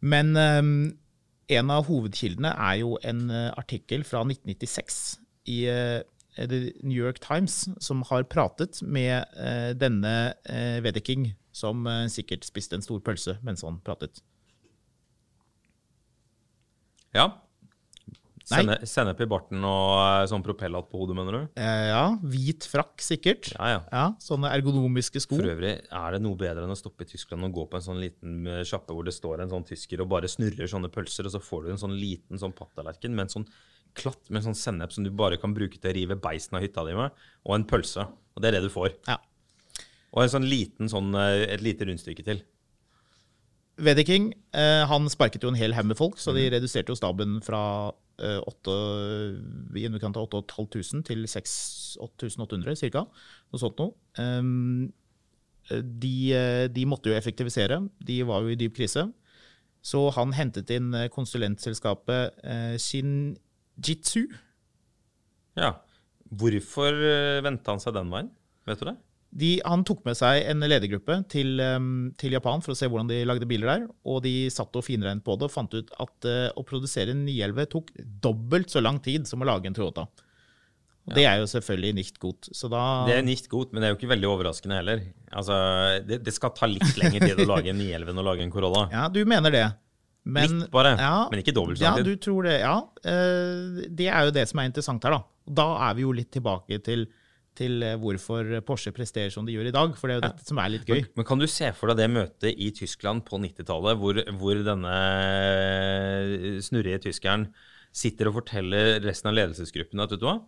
[0.00, 0.72] Men um,
[1.50, 6.00] en av hovedkildene er jo en uh, artikkel fra 1996 i uh,
[6.38, 12.46] The New York Times, som har pratet med uh, denne uh, Wedeking, som uh, sikkert
[12.48, 14.22] spiste en stor pølse mens han pratet.
[17.14, 17.28] Ja.
[18.50, 21.42] Senne, sennep i barten og eh, sånn propellhatt på hodet, mener du?
[21.60, 23.52] Eh, ja, hvit frakk sikkert.
[23.54, 23.80] Ja, ja.
[23.94, 25.38] Ja, sånne ergonomiske sko.
[25.38, 27.86] For øvrig, er det noe bedre enn å stoppe i Tyskland og gå på en
[27.86, 31.30] sånn liten eh, sjappe hvor det står en sånn tysker og bare snurrer sånne pølser,
[31.30, 33.50] og så får du en sånn liten sånn papptallerken med en sånn
[33.98, 36.64] klatt med en sånn sennep som du bare kan bruke til å rive beisen av
[36.64, 37.14] hytta di med,
[37.46, 38.06] og en pølse.
[38.34, 38.94] Og det er det du får.
[39.08, 39.18] Ja.
[40.10, 42.42] Og en sånn liten sånn, eh, et lite rundstykke til.
[43.80, 47.38] Wedeking eh, han sparket jo en hel haug med folk, så de reduserte jo staben
[47.44, 47.62] fra
[48.22, 48.76] eh, åtte,
[49.76, 53.04] i underkant av 8500 til 6800 ca.
[53.50, 53.94] Noe sånt noe.
[54.20, 54.90] Um,
[55.70, 57.80] de, eh, de måtte jo effektivisere.
[58.02, 59.06] De var jo i dyp krise.
[59.82, 64.26] Så han hentet inn eh, konsulentselskapet eh, Shinjitsu.
[65.60, 65.76] Ja.
[66.30, 66.94] Hvorfor
[67.42, 68.28] vendte han seg den veien?
[68.68, 68.98] Vet du det?
[69.30, 73.10] De, han tok med seg en ledergruppe til, um, til Japan for å se hvordan
[73.12, 73.84] de lagde biler der.
[74.10, 77.22] Og de satt og finregnet på det og fant ut at uh, å produsere en
[77.28, 77.92] 911 tok
[78.26, 80.08] dobbelt så lang tid som å lage en Toyota.
[81.08, 82.50] Og Det er jo selvfølgelig nicht godt.
[82.54, 85.04] Så da Det er nicht godt, men det er jo ikke veldig overraskende heller.
[85.32, 85.54] Altså,
[86.06, 88.52] det, det skal ta litt lengre tid å lage en 911 enn å lage en
[88.52, 88.84] Corolla.
[88.92, 89.64] Ja, du mener det.
[90.30, 90.92] Men, Litt bare,
[91.32, 92.10] men ikke dobbelt så lang Ja, tid.
[92.10, 92.58] du tror det.
[92.60, 92.74] Ja.
[93.06, 95.22] Uh, det er jo det som er interessant her, da.
[95.62, 97.06] Da er vi jo litt tilbake til,
[97.58, 99.96] til eh, hvorfor Porsche presterer som de gjør i dag.
[99.98, 101.00] For det er jo dette som er litt gøy.
[101.00, 104.62] Men, men kan du se for deg det møtet i Tyskland på 90-tallet, hvor, hvor
[104.66, 104.94] denne
[106.64, 107.48] snurrige tyskeren
[107.90, 110.38] sitter og forteller resten av ledelsesgruppen at vet du hva,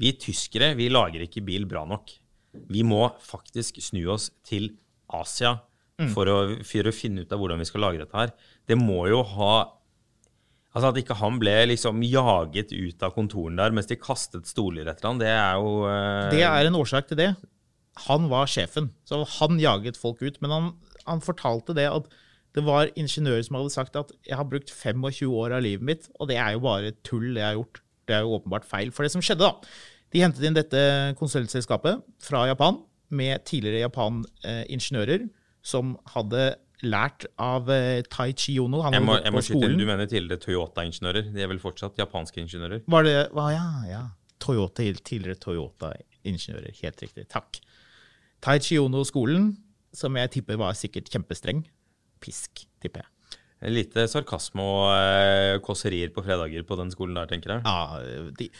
[0.00, 2.14] vi tyskere vi lager ikke bil bra nok.
[2.72, 4.70] Vi må faktisk snu oss til
[5.12, 5.58] Asia
[6.12, 8.32] for, å, for å finne ut av hvordan vi skal lage dette her.
[8.68, 9.52] Det må jo ha
[10.76, 14.90] Altså At ikke han ble liksom jaget ut av kontoren der mens de kastet stoler
[14.90, 17.30] etter han, det er jo eh, Det er en årsak til det.
[18.04, 20.36] Han var sjefen, så han jaget folk ut.
[20.44, 20.66] Men han,
[21.06, 22.10] han fortalte det at
[22.56, 26.10] det var ingeniører som hadde sagt at jeg har brukt 25 år av livet mitt,
[26.20, 27.80] og det er jo bare tull det jeg har gjort.
[28.06, 28.92] Det er jo åpenbart feil.
[28.92, 29.56] For det som skjedde, da
[30.12, 30.80] De hentet inn dette
[31.18, 32.78] konsulentselskapet fra Japan
[33.16, 35.26] med tidligere Japan-ingeniører
[35.66, 36.52] som hadde
[36.84, 38.82] lært av uh, Tai Chi Ono.
[38.84, 39.78] Han Jeg må, jeg må skyte inn.
[39.80, 41.30] Du mener tidligere Toyota-ingeniører?
[41.32, 42.84] De er vel fortsatt japanske ingeniører?
[42.92, 44.04] Var det hva, Ja, ja.
[44.42, 46.74] Toyota, tidligere Toyota-ingeniører.
[46.82, 47.24] Helt riktig.
[47.32, 47.60] Takk.
[48.44, 49.54] Tai Chi Ono-skolen,
[49.96, 51.64] som jeg tipper var sikkert kjempestreng.
[52.22, 53.12] Pisk, tipper jeg.
[53.72, 57.62] Lite sarkasme og eh, kåserier på fredager på den skolen der, tenker jeg.
[57.64, 58.50] Ja, de,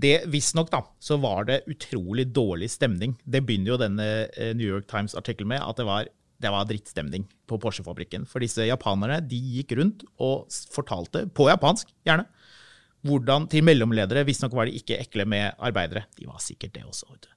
[0.00, 3.18] det Visstnok, da, så var det utrolig dårlig stemning.
[3.28, 6.08] Det begynner jo denne eh, New York Times-artikkelen med, at det var,
[6.42, 8.26] det var drittstemning på Porsche-fabrikken.
[8.28, 12.26] For disse japanerne de gikk rundt og fortalte, på japansk gjerne,
[13.06, 16.06] hvordan til mellomledere Visstnok var de ikke ekle med arbeidere.
[16.18, 17.32] De var sikkert det også, vet du.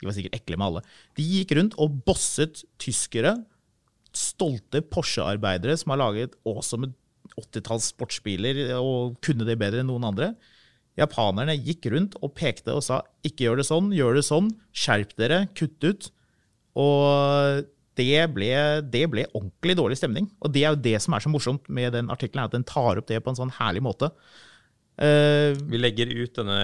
[0.00, 0.84] De var sikkert ekle med alle.
[1.16, 3.38] De gikk rundt og bosset tyskere,
[4.14, 6.92] stolte Porsche-arbeidere som har laget awesome
[7.40, 10.34] 80-talls sportsbiler og kunne det bedre enn noen andre.
[10.98, 15.16] Japanerne gikk rundt og pekte og sa ikke gjør det sånn, gjør det sånn, skjerp
[15.18, 16.10] dere, kutt ut.
[16.78, 17.64] Og
[17.98, 18.50] det ble,
[18.82, 20.26] det ble ordentlig dårlig stemning.
[20.42, 22.98] Og det er jo det som er så morsomt med den artikkelen, at den tar
[23.00, 24.10] opp det på en sånn herlig måte.
[24.94, 26.58] Uh, Vi legger ut denne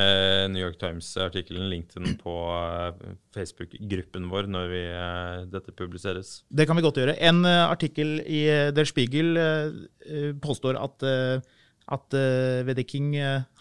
[0.54, 6.44] New York Times-artikkelen, link til den, på eh, Facebook-gruppen vår når vi, uh, dette publiseres.
[6.46, 7.16] Det kan vi godt gjøre.
[7.18, 9.34] En uh, artikkel i Der Spiegel
[10.42, 11.04] påstår at,
[11.90, 12.14] at
[12.66, 13.12] Wedeking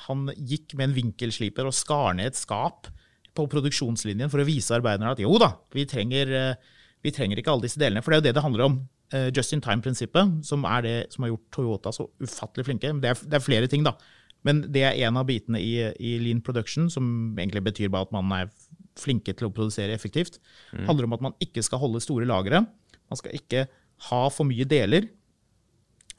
[0.05, 2.89] han gikk med en vinkelsliper og skar ned et skap
[3.37, 6.57] på produksjonslinjen for å vise arbeiderne at jo da, vi trenger,
[7.05, 8.03] vi trenger ikke alle disse delene.
[8.03, 8.79] For det er jo det det handler om.
[9.15, 12.91] Eh, Just in time-prinsippet, som er det som har gjort Toyota så ufattelig flinke.
[13.01, 13.95] Det er, det er flere ting, da.
[14.47, 18.13] Men det er en av bitene i, i lean production, som egentlig betyr bare at
[18.15, 18.51] man er
[18.99, 20.39] flinke til å produsere effektivt.
[20.87, 22.65] handler om at man ikke skal holde store lagre.
[23.09, 23.65] Man skal ikke
[24.09, 25.09] ha for mye deler.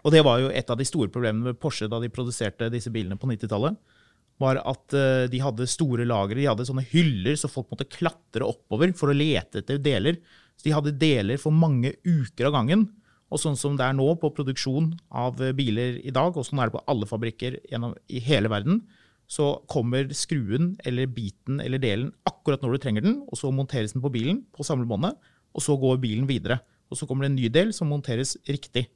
[0.04, 2.92] Og det var jo et av de store problemene med Porsche da de produserte disse
[2.92, 3.76] bilene på 90-tallet.
[4.40, 8.46] Var at eh, de hadde store lagre, de hadde sånne hyller så folk måtte klatre
[8.48, 10.16] oppover for å lete etter deler.
[10.60, 12.82] Så de hadde deler for mange uker av gangen.
[13.32, 16.60] Og sånn som det er nå på produksjon av eh, biler i dag, og sånn
[16.60, 18.82] er det på alle fabrikker gjennom, i hele verden,
[19.30, 23.94] så kommer skruen eller biten eller delen akkurat når du trenger den, og så monteres
[23.94, 25.16] den på bilen på samlebåndet,
[25.56, 26.58] og så går bilen videre.
[26.90, 28.90] Og så kommer det en ny del som monteres riktig.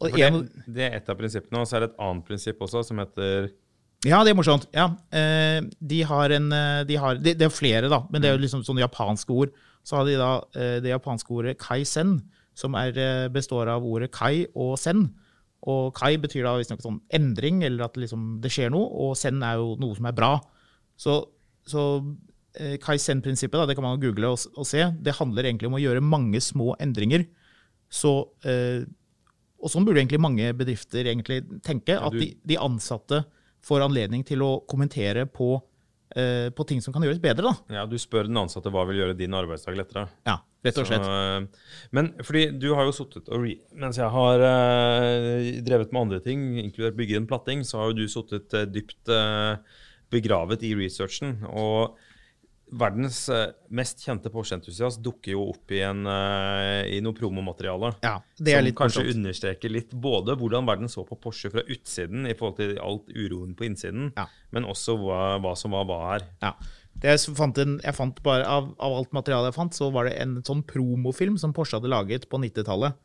[0.00, 0.32] Det,
[0.66, 3.50] det er et av prinsippene, og så er det et annet prinsipp også, som heter
[4.08, 4.66] Ja, det er morsomt.
[4.74, 8.32] Ja, eh, de har en eh, de har, det, det er flere, da, men det
[8.32, 9.52] er jo liksom sånne japanske ord
[9.88, 12.18] så har de da eh, det japanske ordet kai-sen,
[12.58, 15.06] som er, eh, består av ordet kai og sen.
[15.68, 19.40] Og kai betyr da visstnok sånn endring, eller at liksom det skjer noe, og sen
[19.42, 20.34] er jo noe som er bra.
[21.00, 21.16] Så,
[21.66, 21.86] så
[22.60, 26.04] eh, kai-sen-prinsippet, det kan man google og, og, se, det handler egentlig om å gjøre
[26.04, 27.24] mange små endringer.
[27.88, 33.22] Så, og sånn burde egentlig mange bedrifter egentlig tenke, at de, de ansatte
[33.64, 35.54] får anledning til å kommentere på,
[36.56, 37.50] på ting som kan gjøres bedre.
[37.50, 37.74] da.
[37.80, 40.06] Ja, Du spør den ansatte hva vil gjøre din arbeidsdag lettere.
[40.26, 41.04] Ja, rett og slett.
[41.04, 43.44] Så, eh, men fordi du har jo sittet og
[43.76, 47.98] Mens jeg har eh, drevet med andre ting, inkludert bygge en platting, så har jo
[48.00, 49.56] du sittet eh, dypt eh,
[50.10, 51.42] begravet i researchen.
[51.52, 51.96] Og
[52.70, 57.94] verdens eh, mest kjente Porsche-entusiast dukker jo opp i, en, eh, i noe promomateriale.
[58.04, 59.20] Ja, det er som litt kanskje morsomt.
[59.20, 63.56] understreker litt både hvordan verden så på Porsche fra utsiden i forhold til alt uroen
[63.58, 64.26] på innsiden, Ja.
[64.52, 66.28] men også hva, hva som var hva her.
[66.42, 66.54] Ja.
[66.98, 70.08] Det jeg, fant en, jeg fant bare, av, av alt materialet jeg fant, så var
[70.08, 72.96] det en sånn promofilm som Porsche hadde laget på 90-tallet.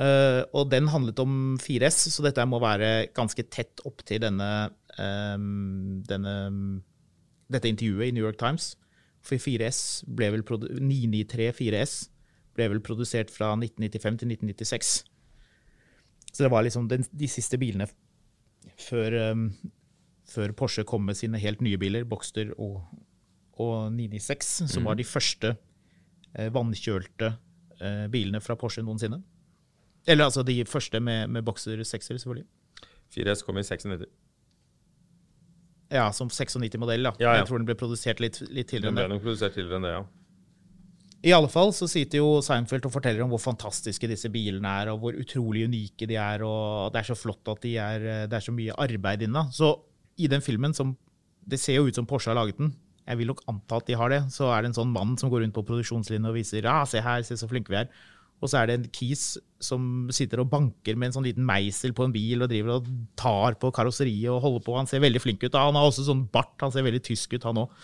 [0.00, 4.70] Uh, og den handlet om 4S, så dette må være ganske tett opp til denne,
[4.96, 6.36] um, denne
[7.50, 8.74] dette intervjuet i New York Times.
[9.20, 11.94] For 4S ble vel 993 4S
[12.56, 14.92] ble vel produsert fra 1995 til 1996.
[16.30, 17.88] Så det var liksom den, de siste bilene
[18.80, 19.48] før, um,
[20.28, 22.80] før Porsche kom med sine helt nye biler, Boxster og,
[23.58, 25.54] og 996, som var de første
[26.34, 27.32] eh, vannkjølte
[27.80, 29.20] eh, bilene fra Porsche noensinne.
[30.08, 32.46] Eller altså de første med, med Boxer 6-er, selvfølgelig.
[33.10, 34.06] 4S kom i 96.
[35.90, 37.12] Ja, som 96-modell, da.
[37.18, 37.40] Ja, ja.
[37.40, 39.94] Jeg tror den ble produsert litt, litt tidligere Den ble nok produsert tidligere enn det,
[39.98, 40.02] ja.
[41.20, 44.92] I alle fall så sitter jo Seinfeld og forteller om hvor fantastiske disse bilene er,
[44.92, 48.38] og hvor utrolig unike de er, og det er så flott at de er, det
[48.38, 49.42] er så mye arbeid inne.
[49.52, 49.74] Så
[50.16, 50.94] i den filmen, som
[51.44, 52.72] det ser jo ut som Porsche har laget den,
[53.10, 55.32] jeg vil nok anta at de har det, så er det en sånn mann som
[55.32, 57.90] går rundt på produksjonslinjen og viser ja, se her, se så flinke vi er.
[58.40, 61.92] Og så er det en kis som sitter og banker med en sånn liten meisel
[61.96, 62.88] på en bil og driver og
[63.20, 64.76] tar på karosseriet og holder på.
[64.78, 65.58] Han ser veldig flink ut.
[65.58, 67.74] Han har også sånn bart, han ser veldig tysk ut, han òg.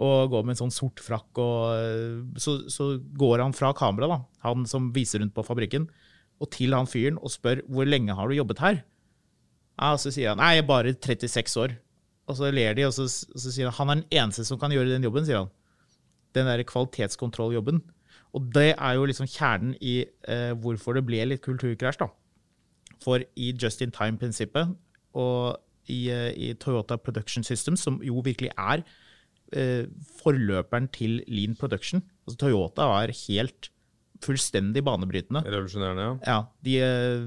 [0.00, 1.30] Og går med en sånn sort frakk.
[1.38, 2.88] Og så, så
[3.20, 5.86] går han fra kamera, da, han som viser rundt på fabrikken,
[6.40, 8.82] og til han fyren og spør hvor lenge har du jobbet her?
[9.76, 11.78] Ja, og så sier han nei, jeg er bare 36 år.
[12.30, 14.58] Og så ler de, og så, og så sier han han er den eneste som
[14.60, 15.54] kan gjøre den jobben, sier han.
[16.34, 17.80] Den der kvalitetskontrolljobben.
[18.36, 22.10] Og det er jo liksom kjernen i eh, hvorfor det ble litt kulturkrasj, da.
[23.02, 24.74] For i just in time-prinsippet
[25.18, 25.58] og
[25.90, 28.84] i, eh, i Toyota Production Systems, som jo virkelig er
[29.52, 29.86] eh,
[30.20, 33.70] forløperen til lean production altså Toyota er helt
[34.20, 35.40] fullstendig banebrytende.
[35.46, 36.16] Revolusjonerende, ja.
[36.28, 37.22] Ja, de, eh,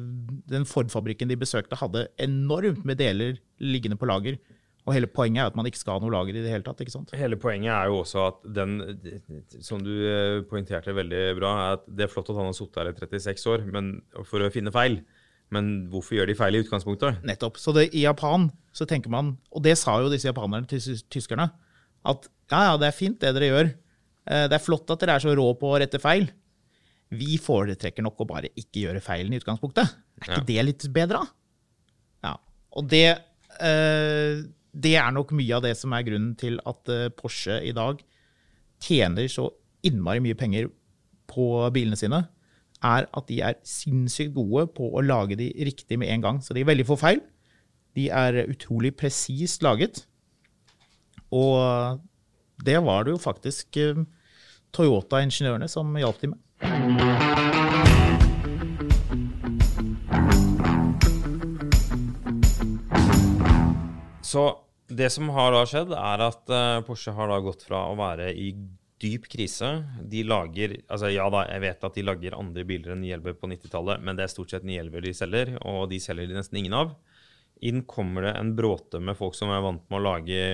[0.50, 4.38] Den Ford-fabrikken de besøkte, hadde enormt med deler liggende på lager.
[4.84, 6.82] Og hele poenget er at man ikke skal ha noe lager i det hele tatt.
[6.84, 7.12] ikke sant?
[7.16, 8.74] Hele poenget er jo også at den,
[9.64, 12.82] som du eh, poengterte veldig bra, er at det er flott at han har sittet
[12.82, 13.94] her i 36 år men,
[14.28, 14.98] for å finne feil.
[15.54, 17.22] Men hvorfor gjør de feil i utgangspunktet?
[17.24, 17.60] Nettopp.
[17.62, 20.82] Så det, i Japan så tenker man, og det sa jo disse japanerne til
[21.14, 21.46] tyskerne,
[22.10, 23.70] at ja, ja, det er fint det dere gjør.
[24.28, 26.28] Eh, Det er flott at dere er så rå på å rette feil.
[27.14, 29.94] Vi foretrekker nok å bare ikke gjøre feilen i utgangspunktet.
[30.20, 30.48] Er ikke Ja.
[30.50, 32.28] det litt bedre, da?
[32.28, 32.34] Ja.
[32.76, 33.06] Og det,
[33.62, 34.44] eh,
[34.74, 38.02] det er nok mye av det som er grunnen til at eh, Porsche i dag
[38.84, 39.48] tjener så
[39.86, 40.70] innmari mye penger
[41.30, 41.46] på
[41.76, 42.24] bilene sine,
[42.84, 46.42] er at de er sinnssykt gode på å lage de riktig med en gang.
[46.44, 47.22] Så de er veldig få feil.
[47.96, 50.04] De er utrolig presist laget.
[51.32, 52.02] Og
[52.66, 54.04] det var det jo faktisk eh,
[54.74, 56.40] Toyota-ingeniørene som hjalp de med.
[64.24, 64.63] Så
[64.98, 68.32] det som har da skjedd, er at eh, Porsche har da gått fra å være
[68.34, 68.52] i
[69.04, 69.70] dyp krise.
[70.10, 73.50] De lager altså Ja da, jeg vet at de lager andre biler enn 911 på
[73.52, 76.78] 90-tallet, men det er stort sett 911 de selger, og de selger de nesten ingen
[76.78, 76.94] av.
[77.64, 80.46] Inn kommer det en bråte med folk som er vant med å lage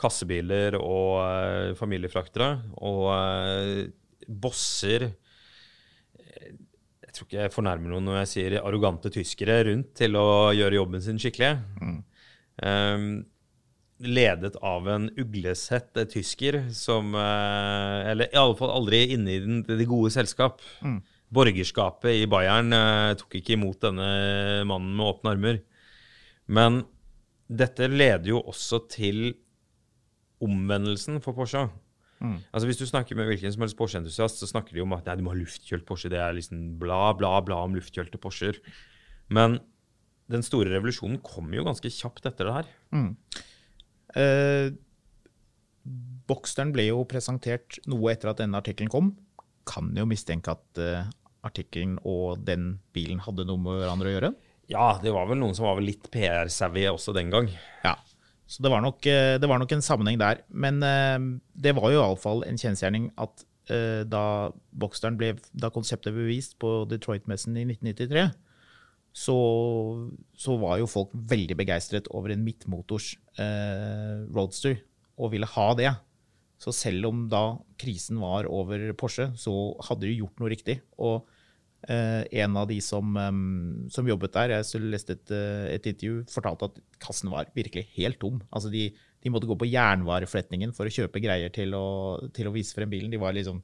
[0.00, 2.50] kassebiler og eh, familiefraktere,
[2.82, 3.84] og eh,
[4.28, 5.12] bosser
[7.14, 10.80] jeg tror ikke jeg fornærmer noen når jeg sier arrogante tyskere rundt til å gjøre
[10.80, 11.52] jobben sin skikkelig.
[11.78, 12.00] Um,
[14.04, 19.62] ledet av en uglesett tysker som eh, Eller i alle fall aldri inne i den,
[19.66, 20.62] det gode selskap.
[21.34, 25.62] Borgerskapet i Bayern eh, tok ikke imot denne mannen med åpne armer.
[26.46, 26.82] Men
[27.48, 29.34] dette leder jo også til
[30.44, 31.68] omvendelsen for Porsche.
[32.52, 35.16] Altså Hvis du snakker med hvilken som helst Porsche-entusiast, så snakker de om at nei,
[35.18, 36.08] du må ha luftkjølt Porsche.
[36.12, 38.60] Det er liksom bla, bla, bla om luftkjølte Porscher.
[39.28, 39.58] Men
[40.32, 42.70] den store revolusjonen kom jo ganske kjapt etter det her.
[44.14, 44.70] Eh,
[46.24, 49.12] Boxsteren ble jo presentert noe etter at denne artikkelen kom.
[49.68, 51.04] Kan jo mistenke at eh,
[51.44, 54.34] artikkelen og den bilen hadde noe med hverandre å gjøre.
[54.72, 57.50] Ja, det var vel noen som var litt PR-savvy også den gang.
[57.84, 57.98] Ja,
[58.48, 60.40] så det var nok, uh, det var nok en sammenheng der.
[60.48, 61.20] Men uh,
[61.52, 66.82] det var jo iallfall en kjensgjerning at da Boxsteren ble, da konseptet ble bevist på
[66.84, 68.26] Detroit-messen i 1993,
[69.14, 69.36] så,
[70.34, 73.12] så, var jo folk veldig begeistret over en midtmotors
[74.34, 74.80] roadster
[75.14, 75.92] og ville ha det.
[76.64, 77.44] Så selv om da
[77.80, 79.52] krisen var over Porsche, så
[79.88, 80.78] hadde de gjort noe riktig.
[81.02, 81.26] Og
[81.88, 86.22] eh, en av de som, um, som jobbet der, jeg leste et, eh, et, intervju,
[86.32, 88.40] fortalte at kassen var virkelig helt tom.
[88.54, 91.86] Altså de, de måtte gå på jernvareforretningen for å kjøpe greier til å,
[92.36, 93.12] til å, vise frem bilen.
[93.12, 93.60] De var liksom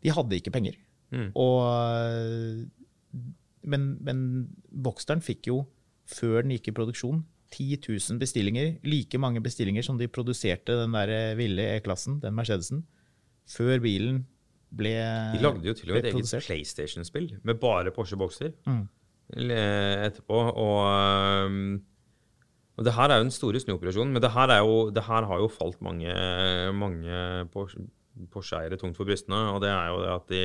[0.00, 0.78] De hadde ikke penger.
[1.10, 1.32] Mm.
[1.34, 3.26] Og, eh,
[3.62, 4.22] men, men
[4.70, 5.62] Boxsteren fikk jo,
[6.10, 10.94] før den gikk i produksjon, 10 000 bestillinger, like mange bestillinger som de produserte den
[10.94, 12.84] der eh, ville E-klassen, den Mercedesen,
[13.50, 14.22] før bilen
[14.70, 15.34] ble produsert.
[15.34, 18.84] De lagde jo til og med et eget PlayStation-spill med bare Porsche Boxer mm.
[19.34, 20.38] etterpå.
[20.38, 20.80] Og,
[21.50, 21.80] um,
[22.78, 25.42] og, det her er jo den store snuoperasjonen, men det her, jo, det her, har
[25.42, 26.14] jo falt mange,
[26.72, 27.18] mange
[27.50, 30.44] Porsche-eiere tungt for brystene, og det er jo det at de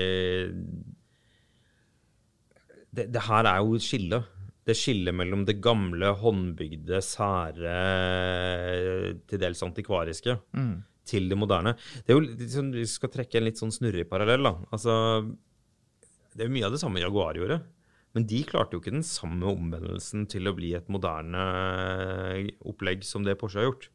[2.95, 4.23] det, det her er jo et skille
[4.65, 7.75] det skillet mellom det gamle, håndbygde, sære,
[9.29, 10.73] til dels antikvariske, mm.
[11.05, 11.75] til det moderne.
[12.01, 14.49] Det er jo, liksom, Vi skal trekke en litt sånn snurrig parallell.
[14.49, 14.55] da.
[14.73, 14.95] Altså,
[16.33, 17.61] det er jo mye av det samme Jaguar gjorde.
[18.15, 21.45] Men de klarte jo ikke den samme omvendelsen til å bli et moderne
[22.65, 23.89] opplegg som det Porsche har gjort.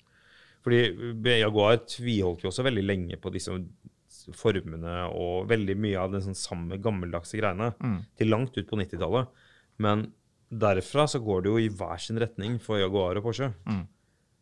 [0.60, 3.54] Fordi Jaguar tviholdt jo også veldig lenge på disse
[4.36, 8.00] formene og veldig mye av den sånn samme gammeldagse greiene mm.
[8.20, 9.30] til langt ut på 90-tallet.
[9.80, 10.08] Men
[10.50, 13.52] derfra så går det jo i hver sin retning for Jaguar og Porsche.
[13.68, 13.82] Mm.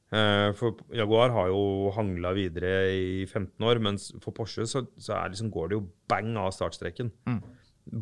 [0.08, 5.18] Eh, for Jaguar har jo hangla videre i 15 år, mens for Porsche så, så
[5.28, 7.12] liksom, går det jo bang av startstreken.
[7.28, 7.42] Mm.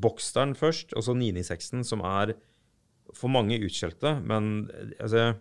[0.03, 2.37] Boxsteren først, og så 996-en, som er
[3.15, 4.69] for mange utskjelte, men
[4.99, 5.35] altså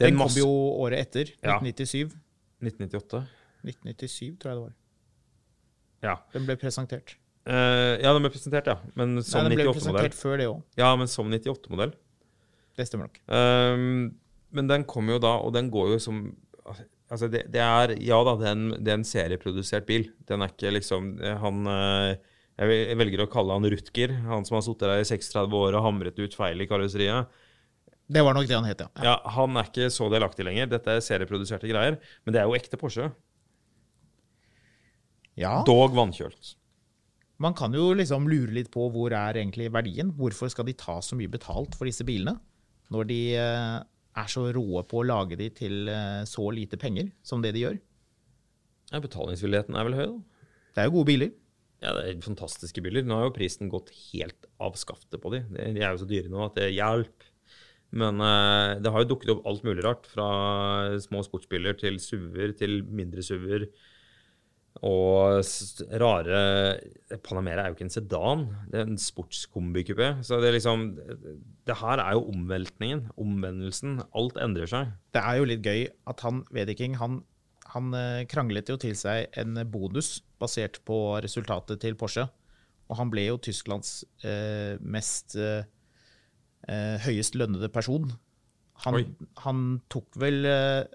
[0.00, 0.48] Den kom jo
[0.80, 1.32] året etter.
[1.44, 1.98] 1997.
[2.00, 2.26] Ja.
[2.68, 3.24] 1998.
[3.64, 4.76] 1997, tror jeg det var.
[6.04, 6.16] Ja.
[6.34, 7.16] Den ble presentert.
[7.48, 8.76] Uh, ja, den ble presentert, ja.
[8.98, 9.56] Men som 98-modell.
[9.56, 10.62] Den ble presentert før det òg.
[10.80, 11.94] Ja, men som 98-modell.
[12.78, 13.20] Det stemmer nok.
[13.28, 14.10] Uh,
[14.56, 16.22] men den kommer jo da, og den går jo som
[17.10, 20.04] Altså, det, det er Ja da, det er, en, det er, en, serieprodusert bil.
[20.28, 22.12] Den er ikke liksom Han uh,
[22.60, 25.86] Jeg velger å kalle han Rutger, han som har sittet der i 36 år og
[25.88, 27.40] hamret ut feil i karosseriet.
[28.10, 28.90] Det var nok det han het, ja.
[29.06, 29.16] ja.
[29.36, 30.70] Han er ikke så delaktig lenger.
[30.70, 31.98] Dette er serieproduserte greier.
[32.26, 33.06] Men det er jo ekte Porsche.
[35.38, 35.60] Ja.
[35.66, 36.56] Dog vannkjølt.
[37.40, 40.10] Man kan jo liksom lure litt på hvor er egentlig verdien.
[40.16, 42.36] Hvorfor skal de ta så mye betalt for disse bilene?
[42.92, 43.76] Når de eh,
[44.20, 47.64] er så råe på å lage de til eh, så lite penger som det de
[47.64, 47.78] gjør.
[48.90, 50.44] Ja, Betalingsvilligheten er vel høy, da?
[50.74, 51.32] Det er jo gode biler.
[51.80, 53.06] Ja, det er fantastiske biler.
[53.06, 55.44] Nå har jo prisen gått helt av skaftet på de.
[55.56, 57.30] De er jo så dyre nå at det hjelper.
[57.96, 60.04] Men uh, det har jo dukket opp alt mulig rart.
[60.10, 60.28] Fra
[61.02, 63.64] små sportsbiler til SUV-er til mindre SUV-er
[64.78, 65.42] og
[66.00, 66.38] rare
[67.26, 70.12] Panamera er jo ikke en sedan, det er en sportskombikupé.
[70.24, 70.94] Så det er liksom
[71.66, 73.10] Det her er jo omveltningen.
[73.16, 74.00] Omvendelsen.
[74.14, 74.94] Alt endrer seg.
[75.12, 77.20] Det er jo litt gøy at han Vediking han,
[77.74, 82.28] han eh, kranglet jo til seg en bonus basert på resultatet til Porsche.
[82.88, 85.66] Og han ble jo Tysklands eh, mest eh,
[86.70, 88.10] eh høyest lønnede person.
[88.86, 89.04] Han,
[89.44, 90.88] han tok vel eh,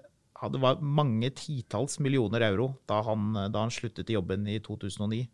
[0.52, 5.24] det var mange titalls millioner euro da han, da han, sluttet i jobben i 2009.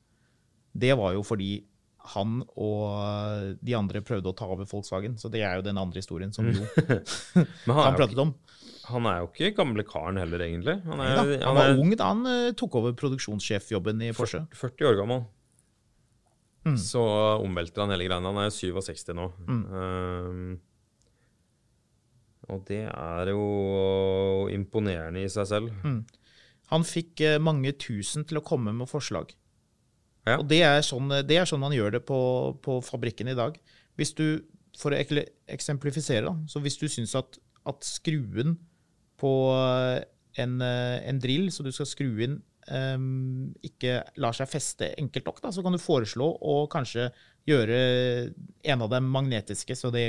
[0.73, 1.53] Det var jo fordi
[2.15, 5.15] han og de andre prøvde å ta over Volkswagen.
[5.21, 6.65] Så det er jo den andre historien som jo
[7.37, 8.35] han, han pratet om.
[8.89, 10.81] Han er jo ikke gamle karen heller, egentlig.
[10.89, 14.43] Han, er, han, han var er, ung da han uh, tok over produksjonssjefjobben i Porsche.
[14.59, 15.23] 40 år gammel.
[16.67, 16.77] Mm.
[16.79, 17.03] Så
[17.43, 18.23] omvelter han hele greia.
[18.23, 19.29] Han er 67 nå.
[19.47, 19.63] Mm.
[19.71, 20.59] Uh,
[22.51, 25.71] og det er jo imponerende i seg selv.
[25.85, 26.03] Mm.
[26.73, 29.35] Han fikk eh, mange tusen til å komme med forslag.
[30.27, 30.39] Ja.
[30.39, 32.19] Og det er, sånn, det er, sånn, man gjør det på,
[32.63, 33.59] på, fabrikken i dag.
[33.99, 34.27] Hvis du,
[34.79, 35.01] For å
[35.53, 37.37] eksemplifisere, da, så hvis du syns at,
[37.69, 38.55] at, skruen
[39.21, 42.39] på en, en, drill, så du skal skru inn,
[42.73, 47.11] um, ikke lar seg feste enkelt nok, da, så kan du foreslå å kanskje
[47.51, 47.83] gjøre
[48.73, 50.07] en av dem magnetiske, så det,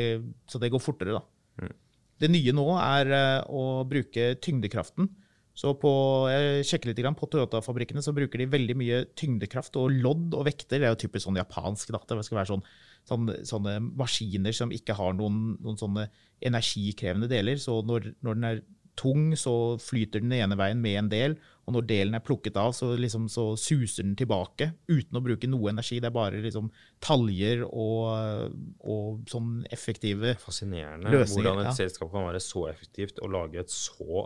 [0.48, 1.20] så det går fortere.
[1.20, 1.26] da.
[1.60, 1.76] Mm.
[2.24, 5.10] Det nye nå er eh, å bruke tyngdekraften.
[5.54, 5.90] Så på,
[6.34, 10.80] jeg sjekker litt på Toyota-fabrikkene så bruker de veldig mye tyngdekraft og lodd og vekter.
[10.82, 11.92] Det er jo typisk sånn japansk.
[11.94, 12.02] Da.
[12.10, 12.64] Det skal være sånn,
[13.10, 16.08] sånne, sånne, maskiner som ikke har noen, noen sånne
[16.42, 17.62] energikrevende deler.
[17.62, 18.64] Så når, når, er,
[19.00, 21.38] tung, så flyter den ene veien med en del.
[21.64, 25.48] Og når delen er plukket av, så, liksom, så suser den tilbake uten å bruke
[25.48, 26.02] noe energi.
[26.04, 26.68] Det er bare liksom,
[27.04, 31.76] taljer og, og sånn effektive Fascinerende Løsninger, hvordan et ja.
[31.78, 34.26] selskap kan være så effektivt og lage et så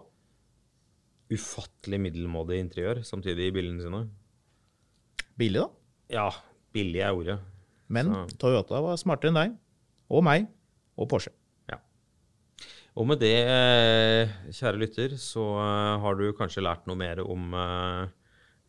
[1.27, 4.03] ufattelig middelmådig interiør samtidig i bildene sine.
[5.37, 5.69] billig, da.
[6.17, 6.29] Ja,
[6.73, 7.39] billig er ordet.
[7.87, 9.57] Men Så- Toyota var smartere enn deg,
[10.09, 10.47] og meg,
[10.97, 11.29] og Porsche.
[12.97, 17.53] Og med det, eh, kjære lytter, så eh, har du kanskje lært noe mer om
[17.53, 18.07] eh,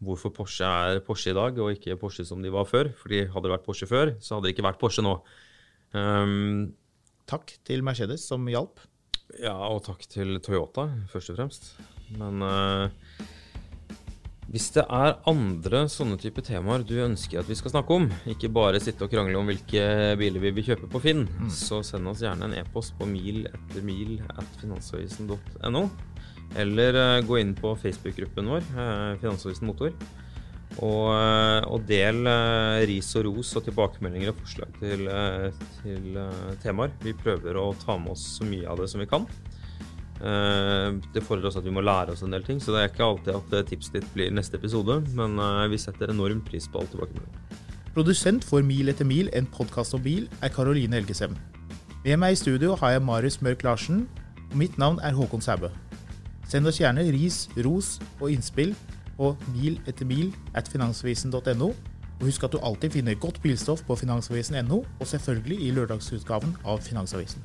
[0.05, 2.93] hvorfor Porsche er Porsche i dag, og ikke Porsche som de var før.
[3.01, 5.17] Fordi hadde det vært Porsche før, så hadde det ikke vært Porsche nå.
[5.97, 6.69] Um,
[7.29, 8.81] Takk til Mercedes som hjalp.
[9.37, 11.67] Ja, og takk til Toyota, først og fremst.
[12.17, 13.27] Men eh,
[14.49, 18.49] hvis det er andre sånne type temaer du ønsker at vi skal snakke om, ikke
[18.49, 19.83] bare sitte og krangle om hvilke
[20.17, 23.85] biler vi vil kjøpe på Finn, så send oss gjerne en e-post på mil etter
[23.85, 25.85] mil at finansavisen.no.
[26.57, 29.93] Eller eh, gå inn på Facebook-gruppen vår, eh, Finansavisen Motor.
[30.79, 32.29] Og, eh, og del
[32.89, 35.13] ris og ros og tilbakemeldinger og forslag til,
[35.83, 36.19] til
[36.65, 36.97] temaer.
[37.05, 39.29] Vi prøver å ta med oss så mye av det som vi kan.
[40.19, 42.91] Eh, det fordrer også at vi må lære oss en del ting, så det er
[42.91, 45.01] ikke alltid at eh, tipset ditt blir neste episode.
[45.19, 47.59] Men eh, vi setter enorm pris på all tilbakemelding.
[47.95, 51.37] Produsent for Mil etter mil, en podkast om bil, er Karoline Helgesem.
[52.05, 54.07] Med meg i studio har jeg Marius Mørk Larsen,
[54.51, 55.71] og mitt navn er Håkon Sæbø.
[56.49, 58.73] Send oss gjerne ris, ros og innspill
[59.19, 61.73] på mil etter mil at finansavisen.no.
[62.19, 66.83] Og husk at du alltid finner godt bilstoff på finansavisen.no, og selvfølgelig i lørdagsutgaven av
[66.83, 67.45] Finansavisen.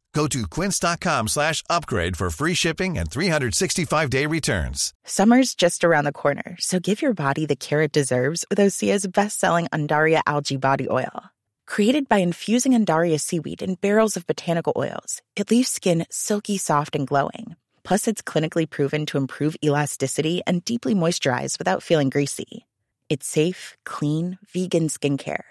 [0.13, 4.93] Go to quince.com slash upgrade for free shipping and 365-day returns.
[5.05, 9.07] Summer's just around the corner, so give your body the care it deserves with Osea's
[9.07, 11.31] best-selling Andaria algae body oil.
[11.65, 16.95] Created by infusing Andaria seaweed in barrels of botanical oils, it leaves skin silky soft
[16.95, 17.55] and glowing.
[17.83, 22.65] Plus, it's clinically proven to improve elasticity and deeply moisturize without feeling greasy.
[23.07, 25.43] It's safe, clean, vegan skincare.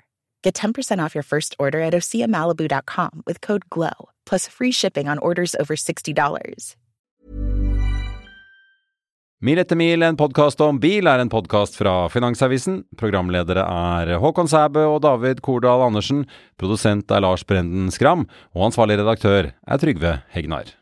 [0.43, 5.19] Get 10% off your first order at OseaMalibu.com with code GLOW, plus free shipping on
[5.19, 6.77] orders over $60.
[9.41, 12.83] Mil etter mil, en podkast om bil, er en podkast fra Finansavisen.
[13.01, 16.27] Programledere er Håkon Sæbø og David Kordal Andersen.
[16.61, 18.27] Produsent er Lars Brenden Skram.
[18.53, 20.77] Og ansvarlig redaktør er Trygve Hegnar.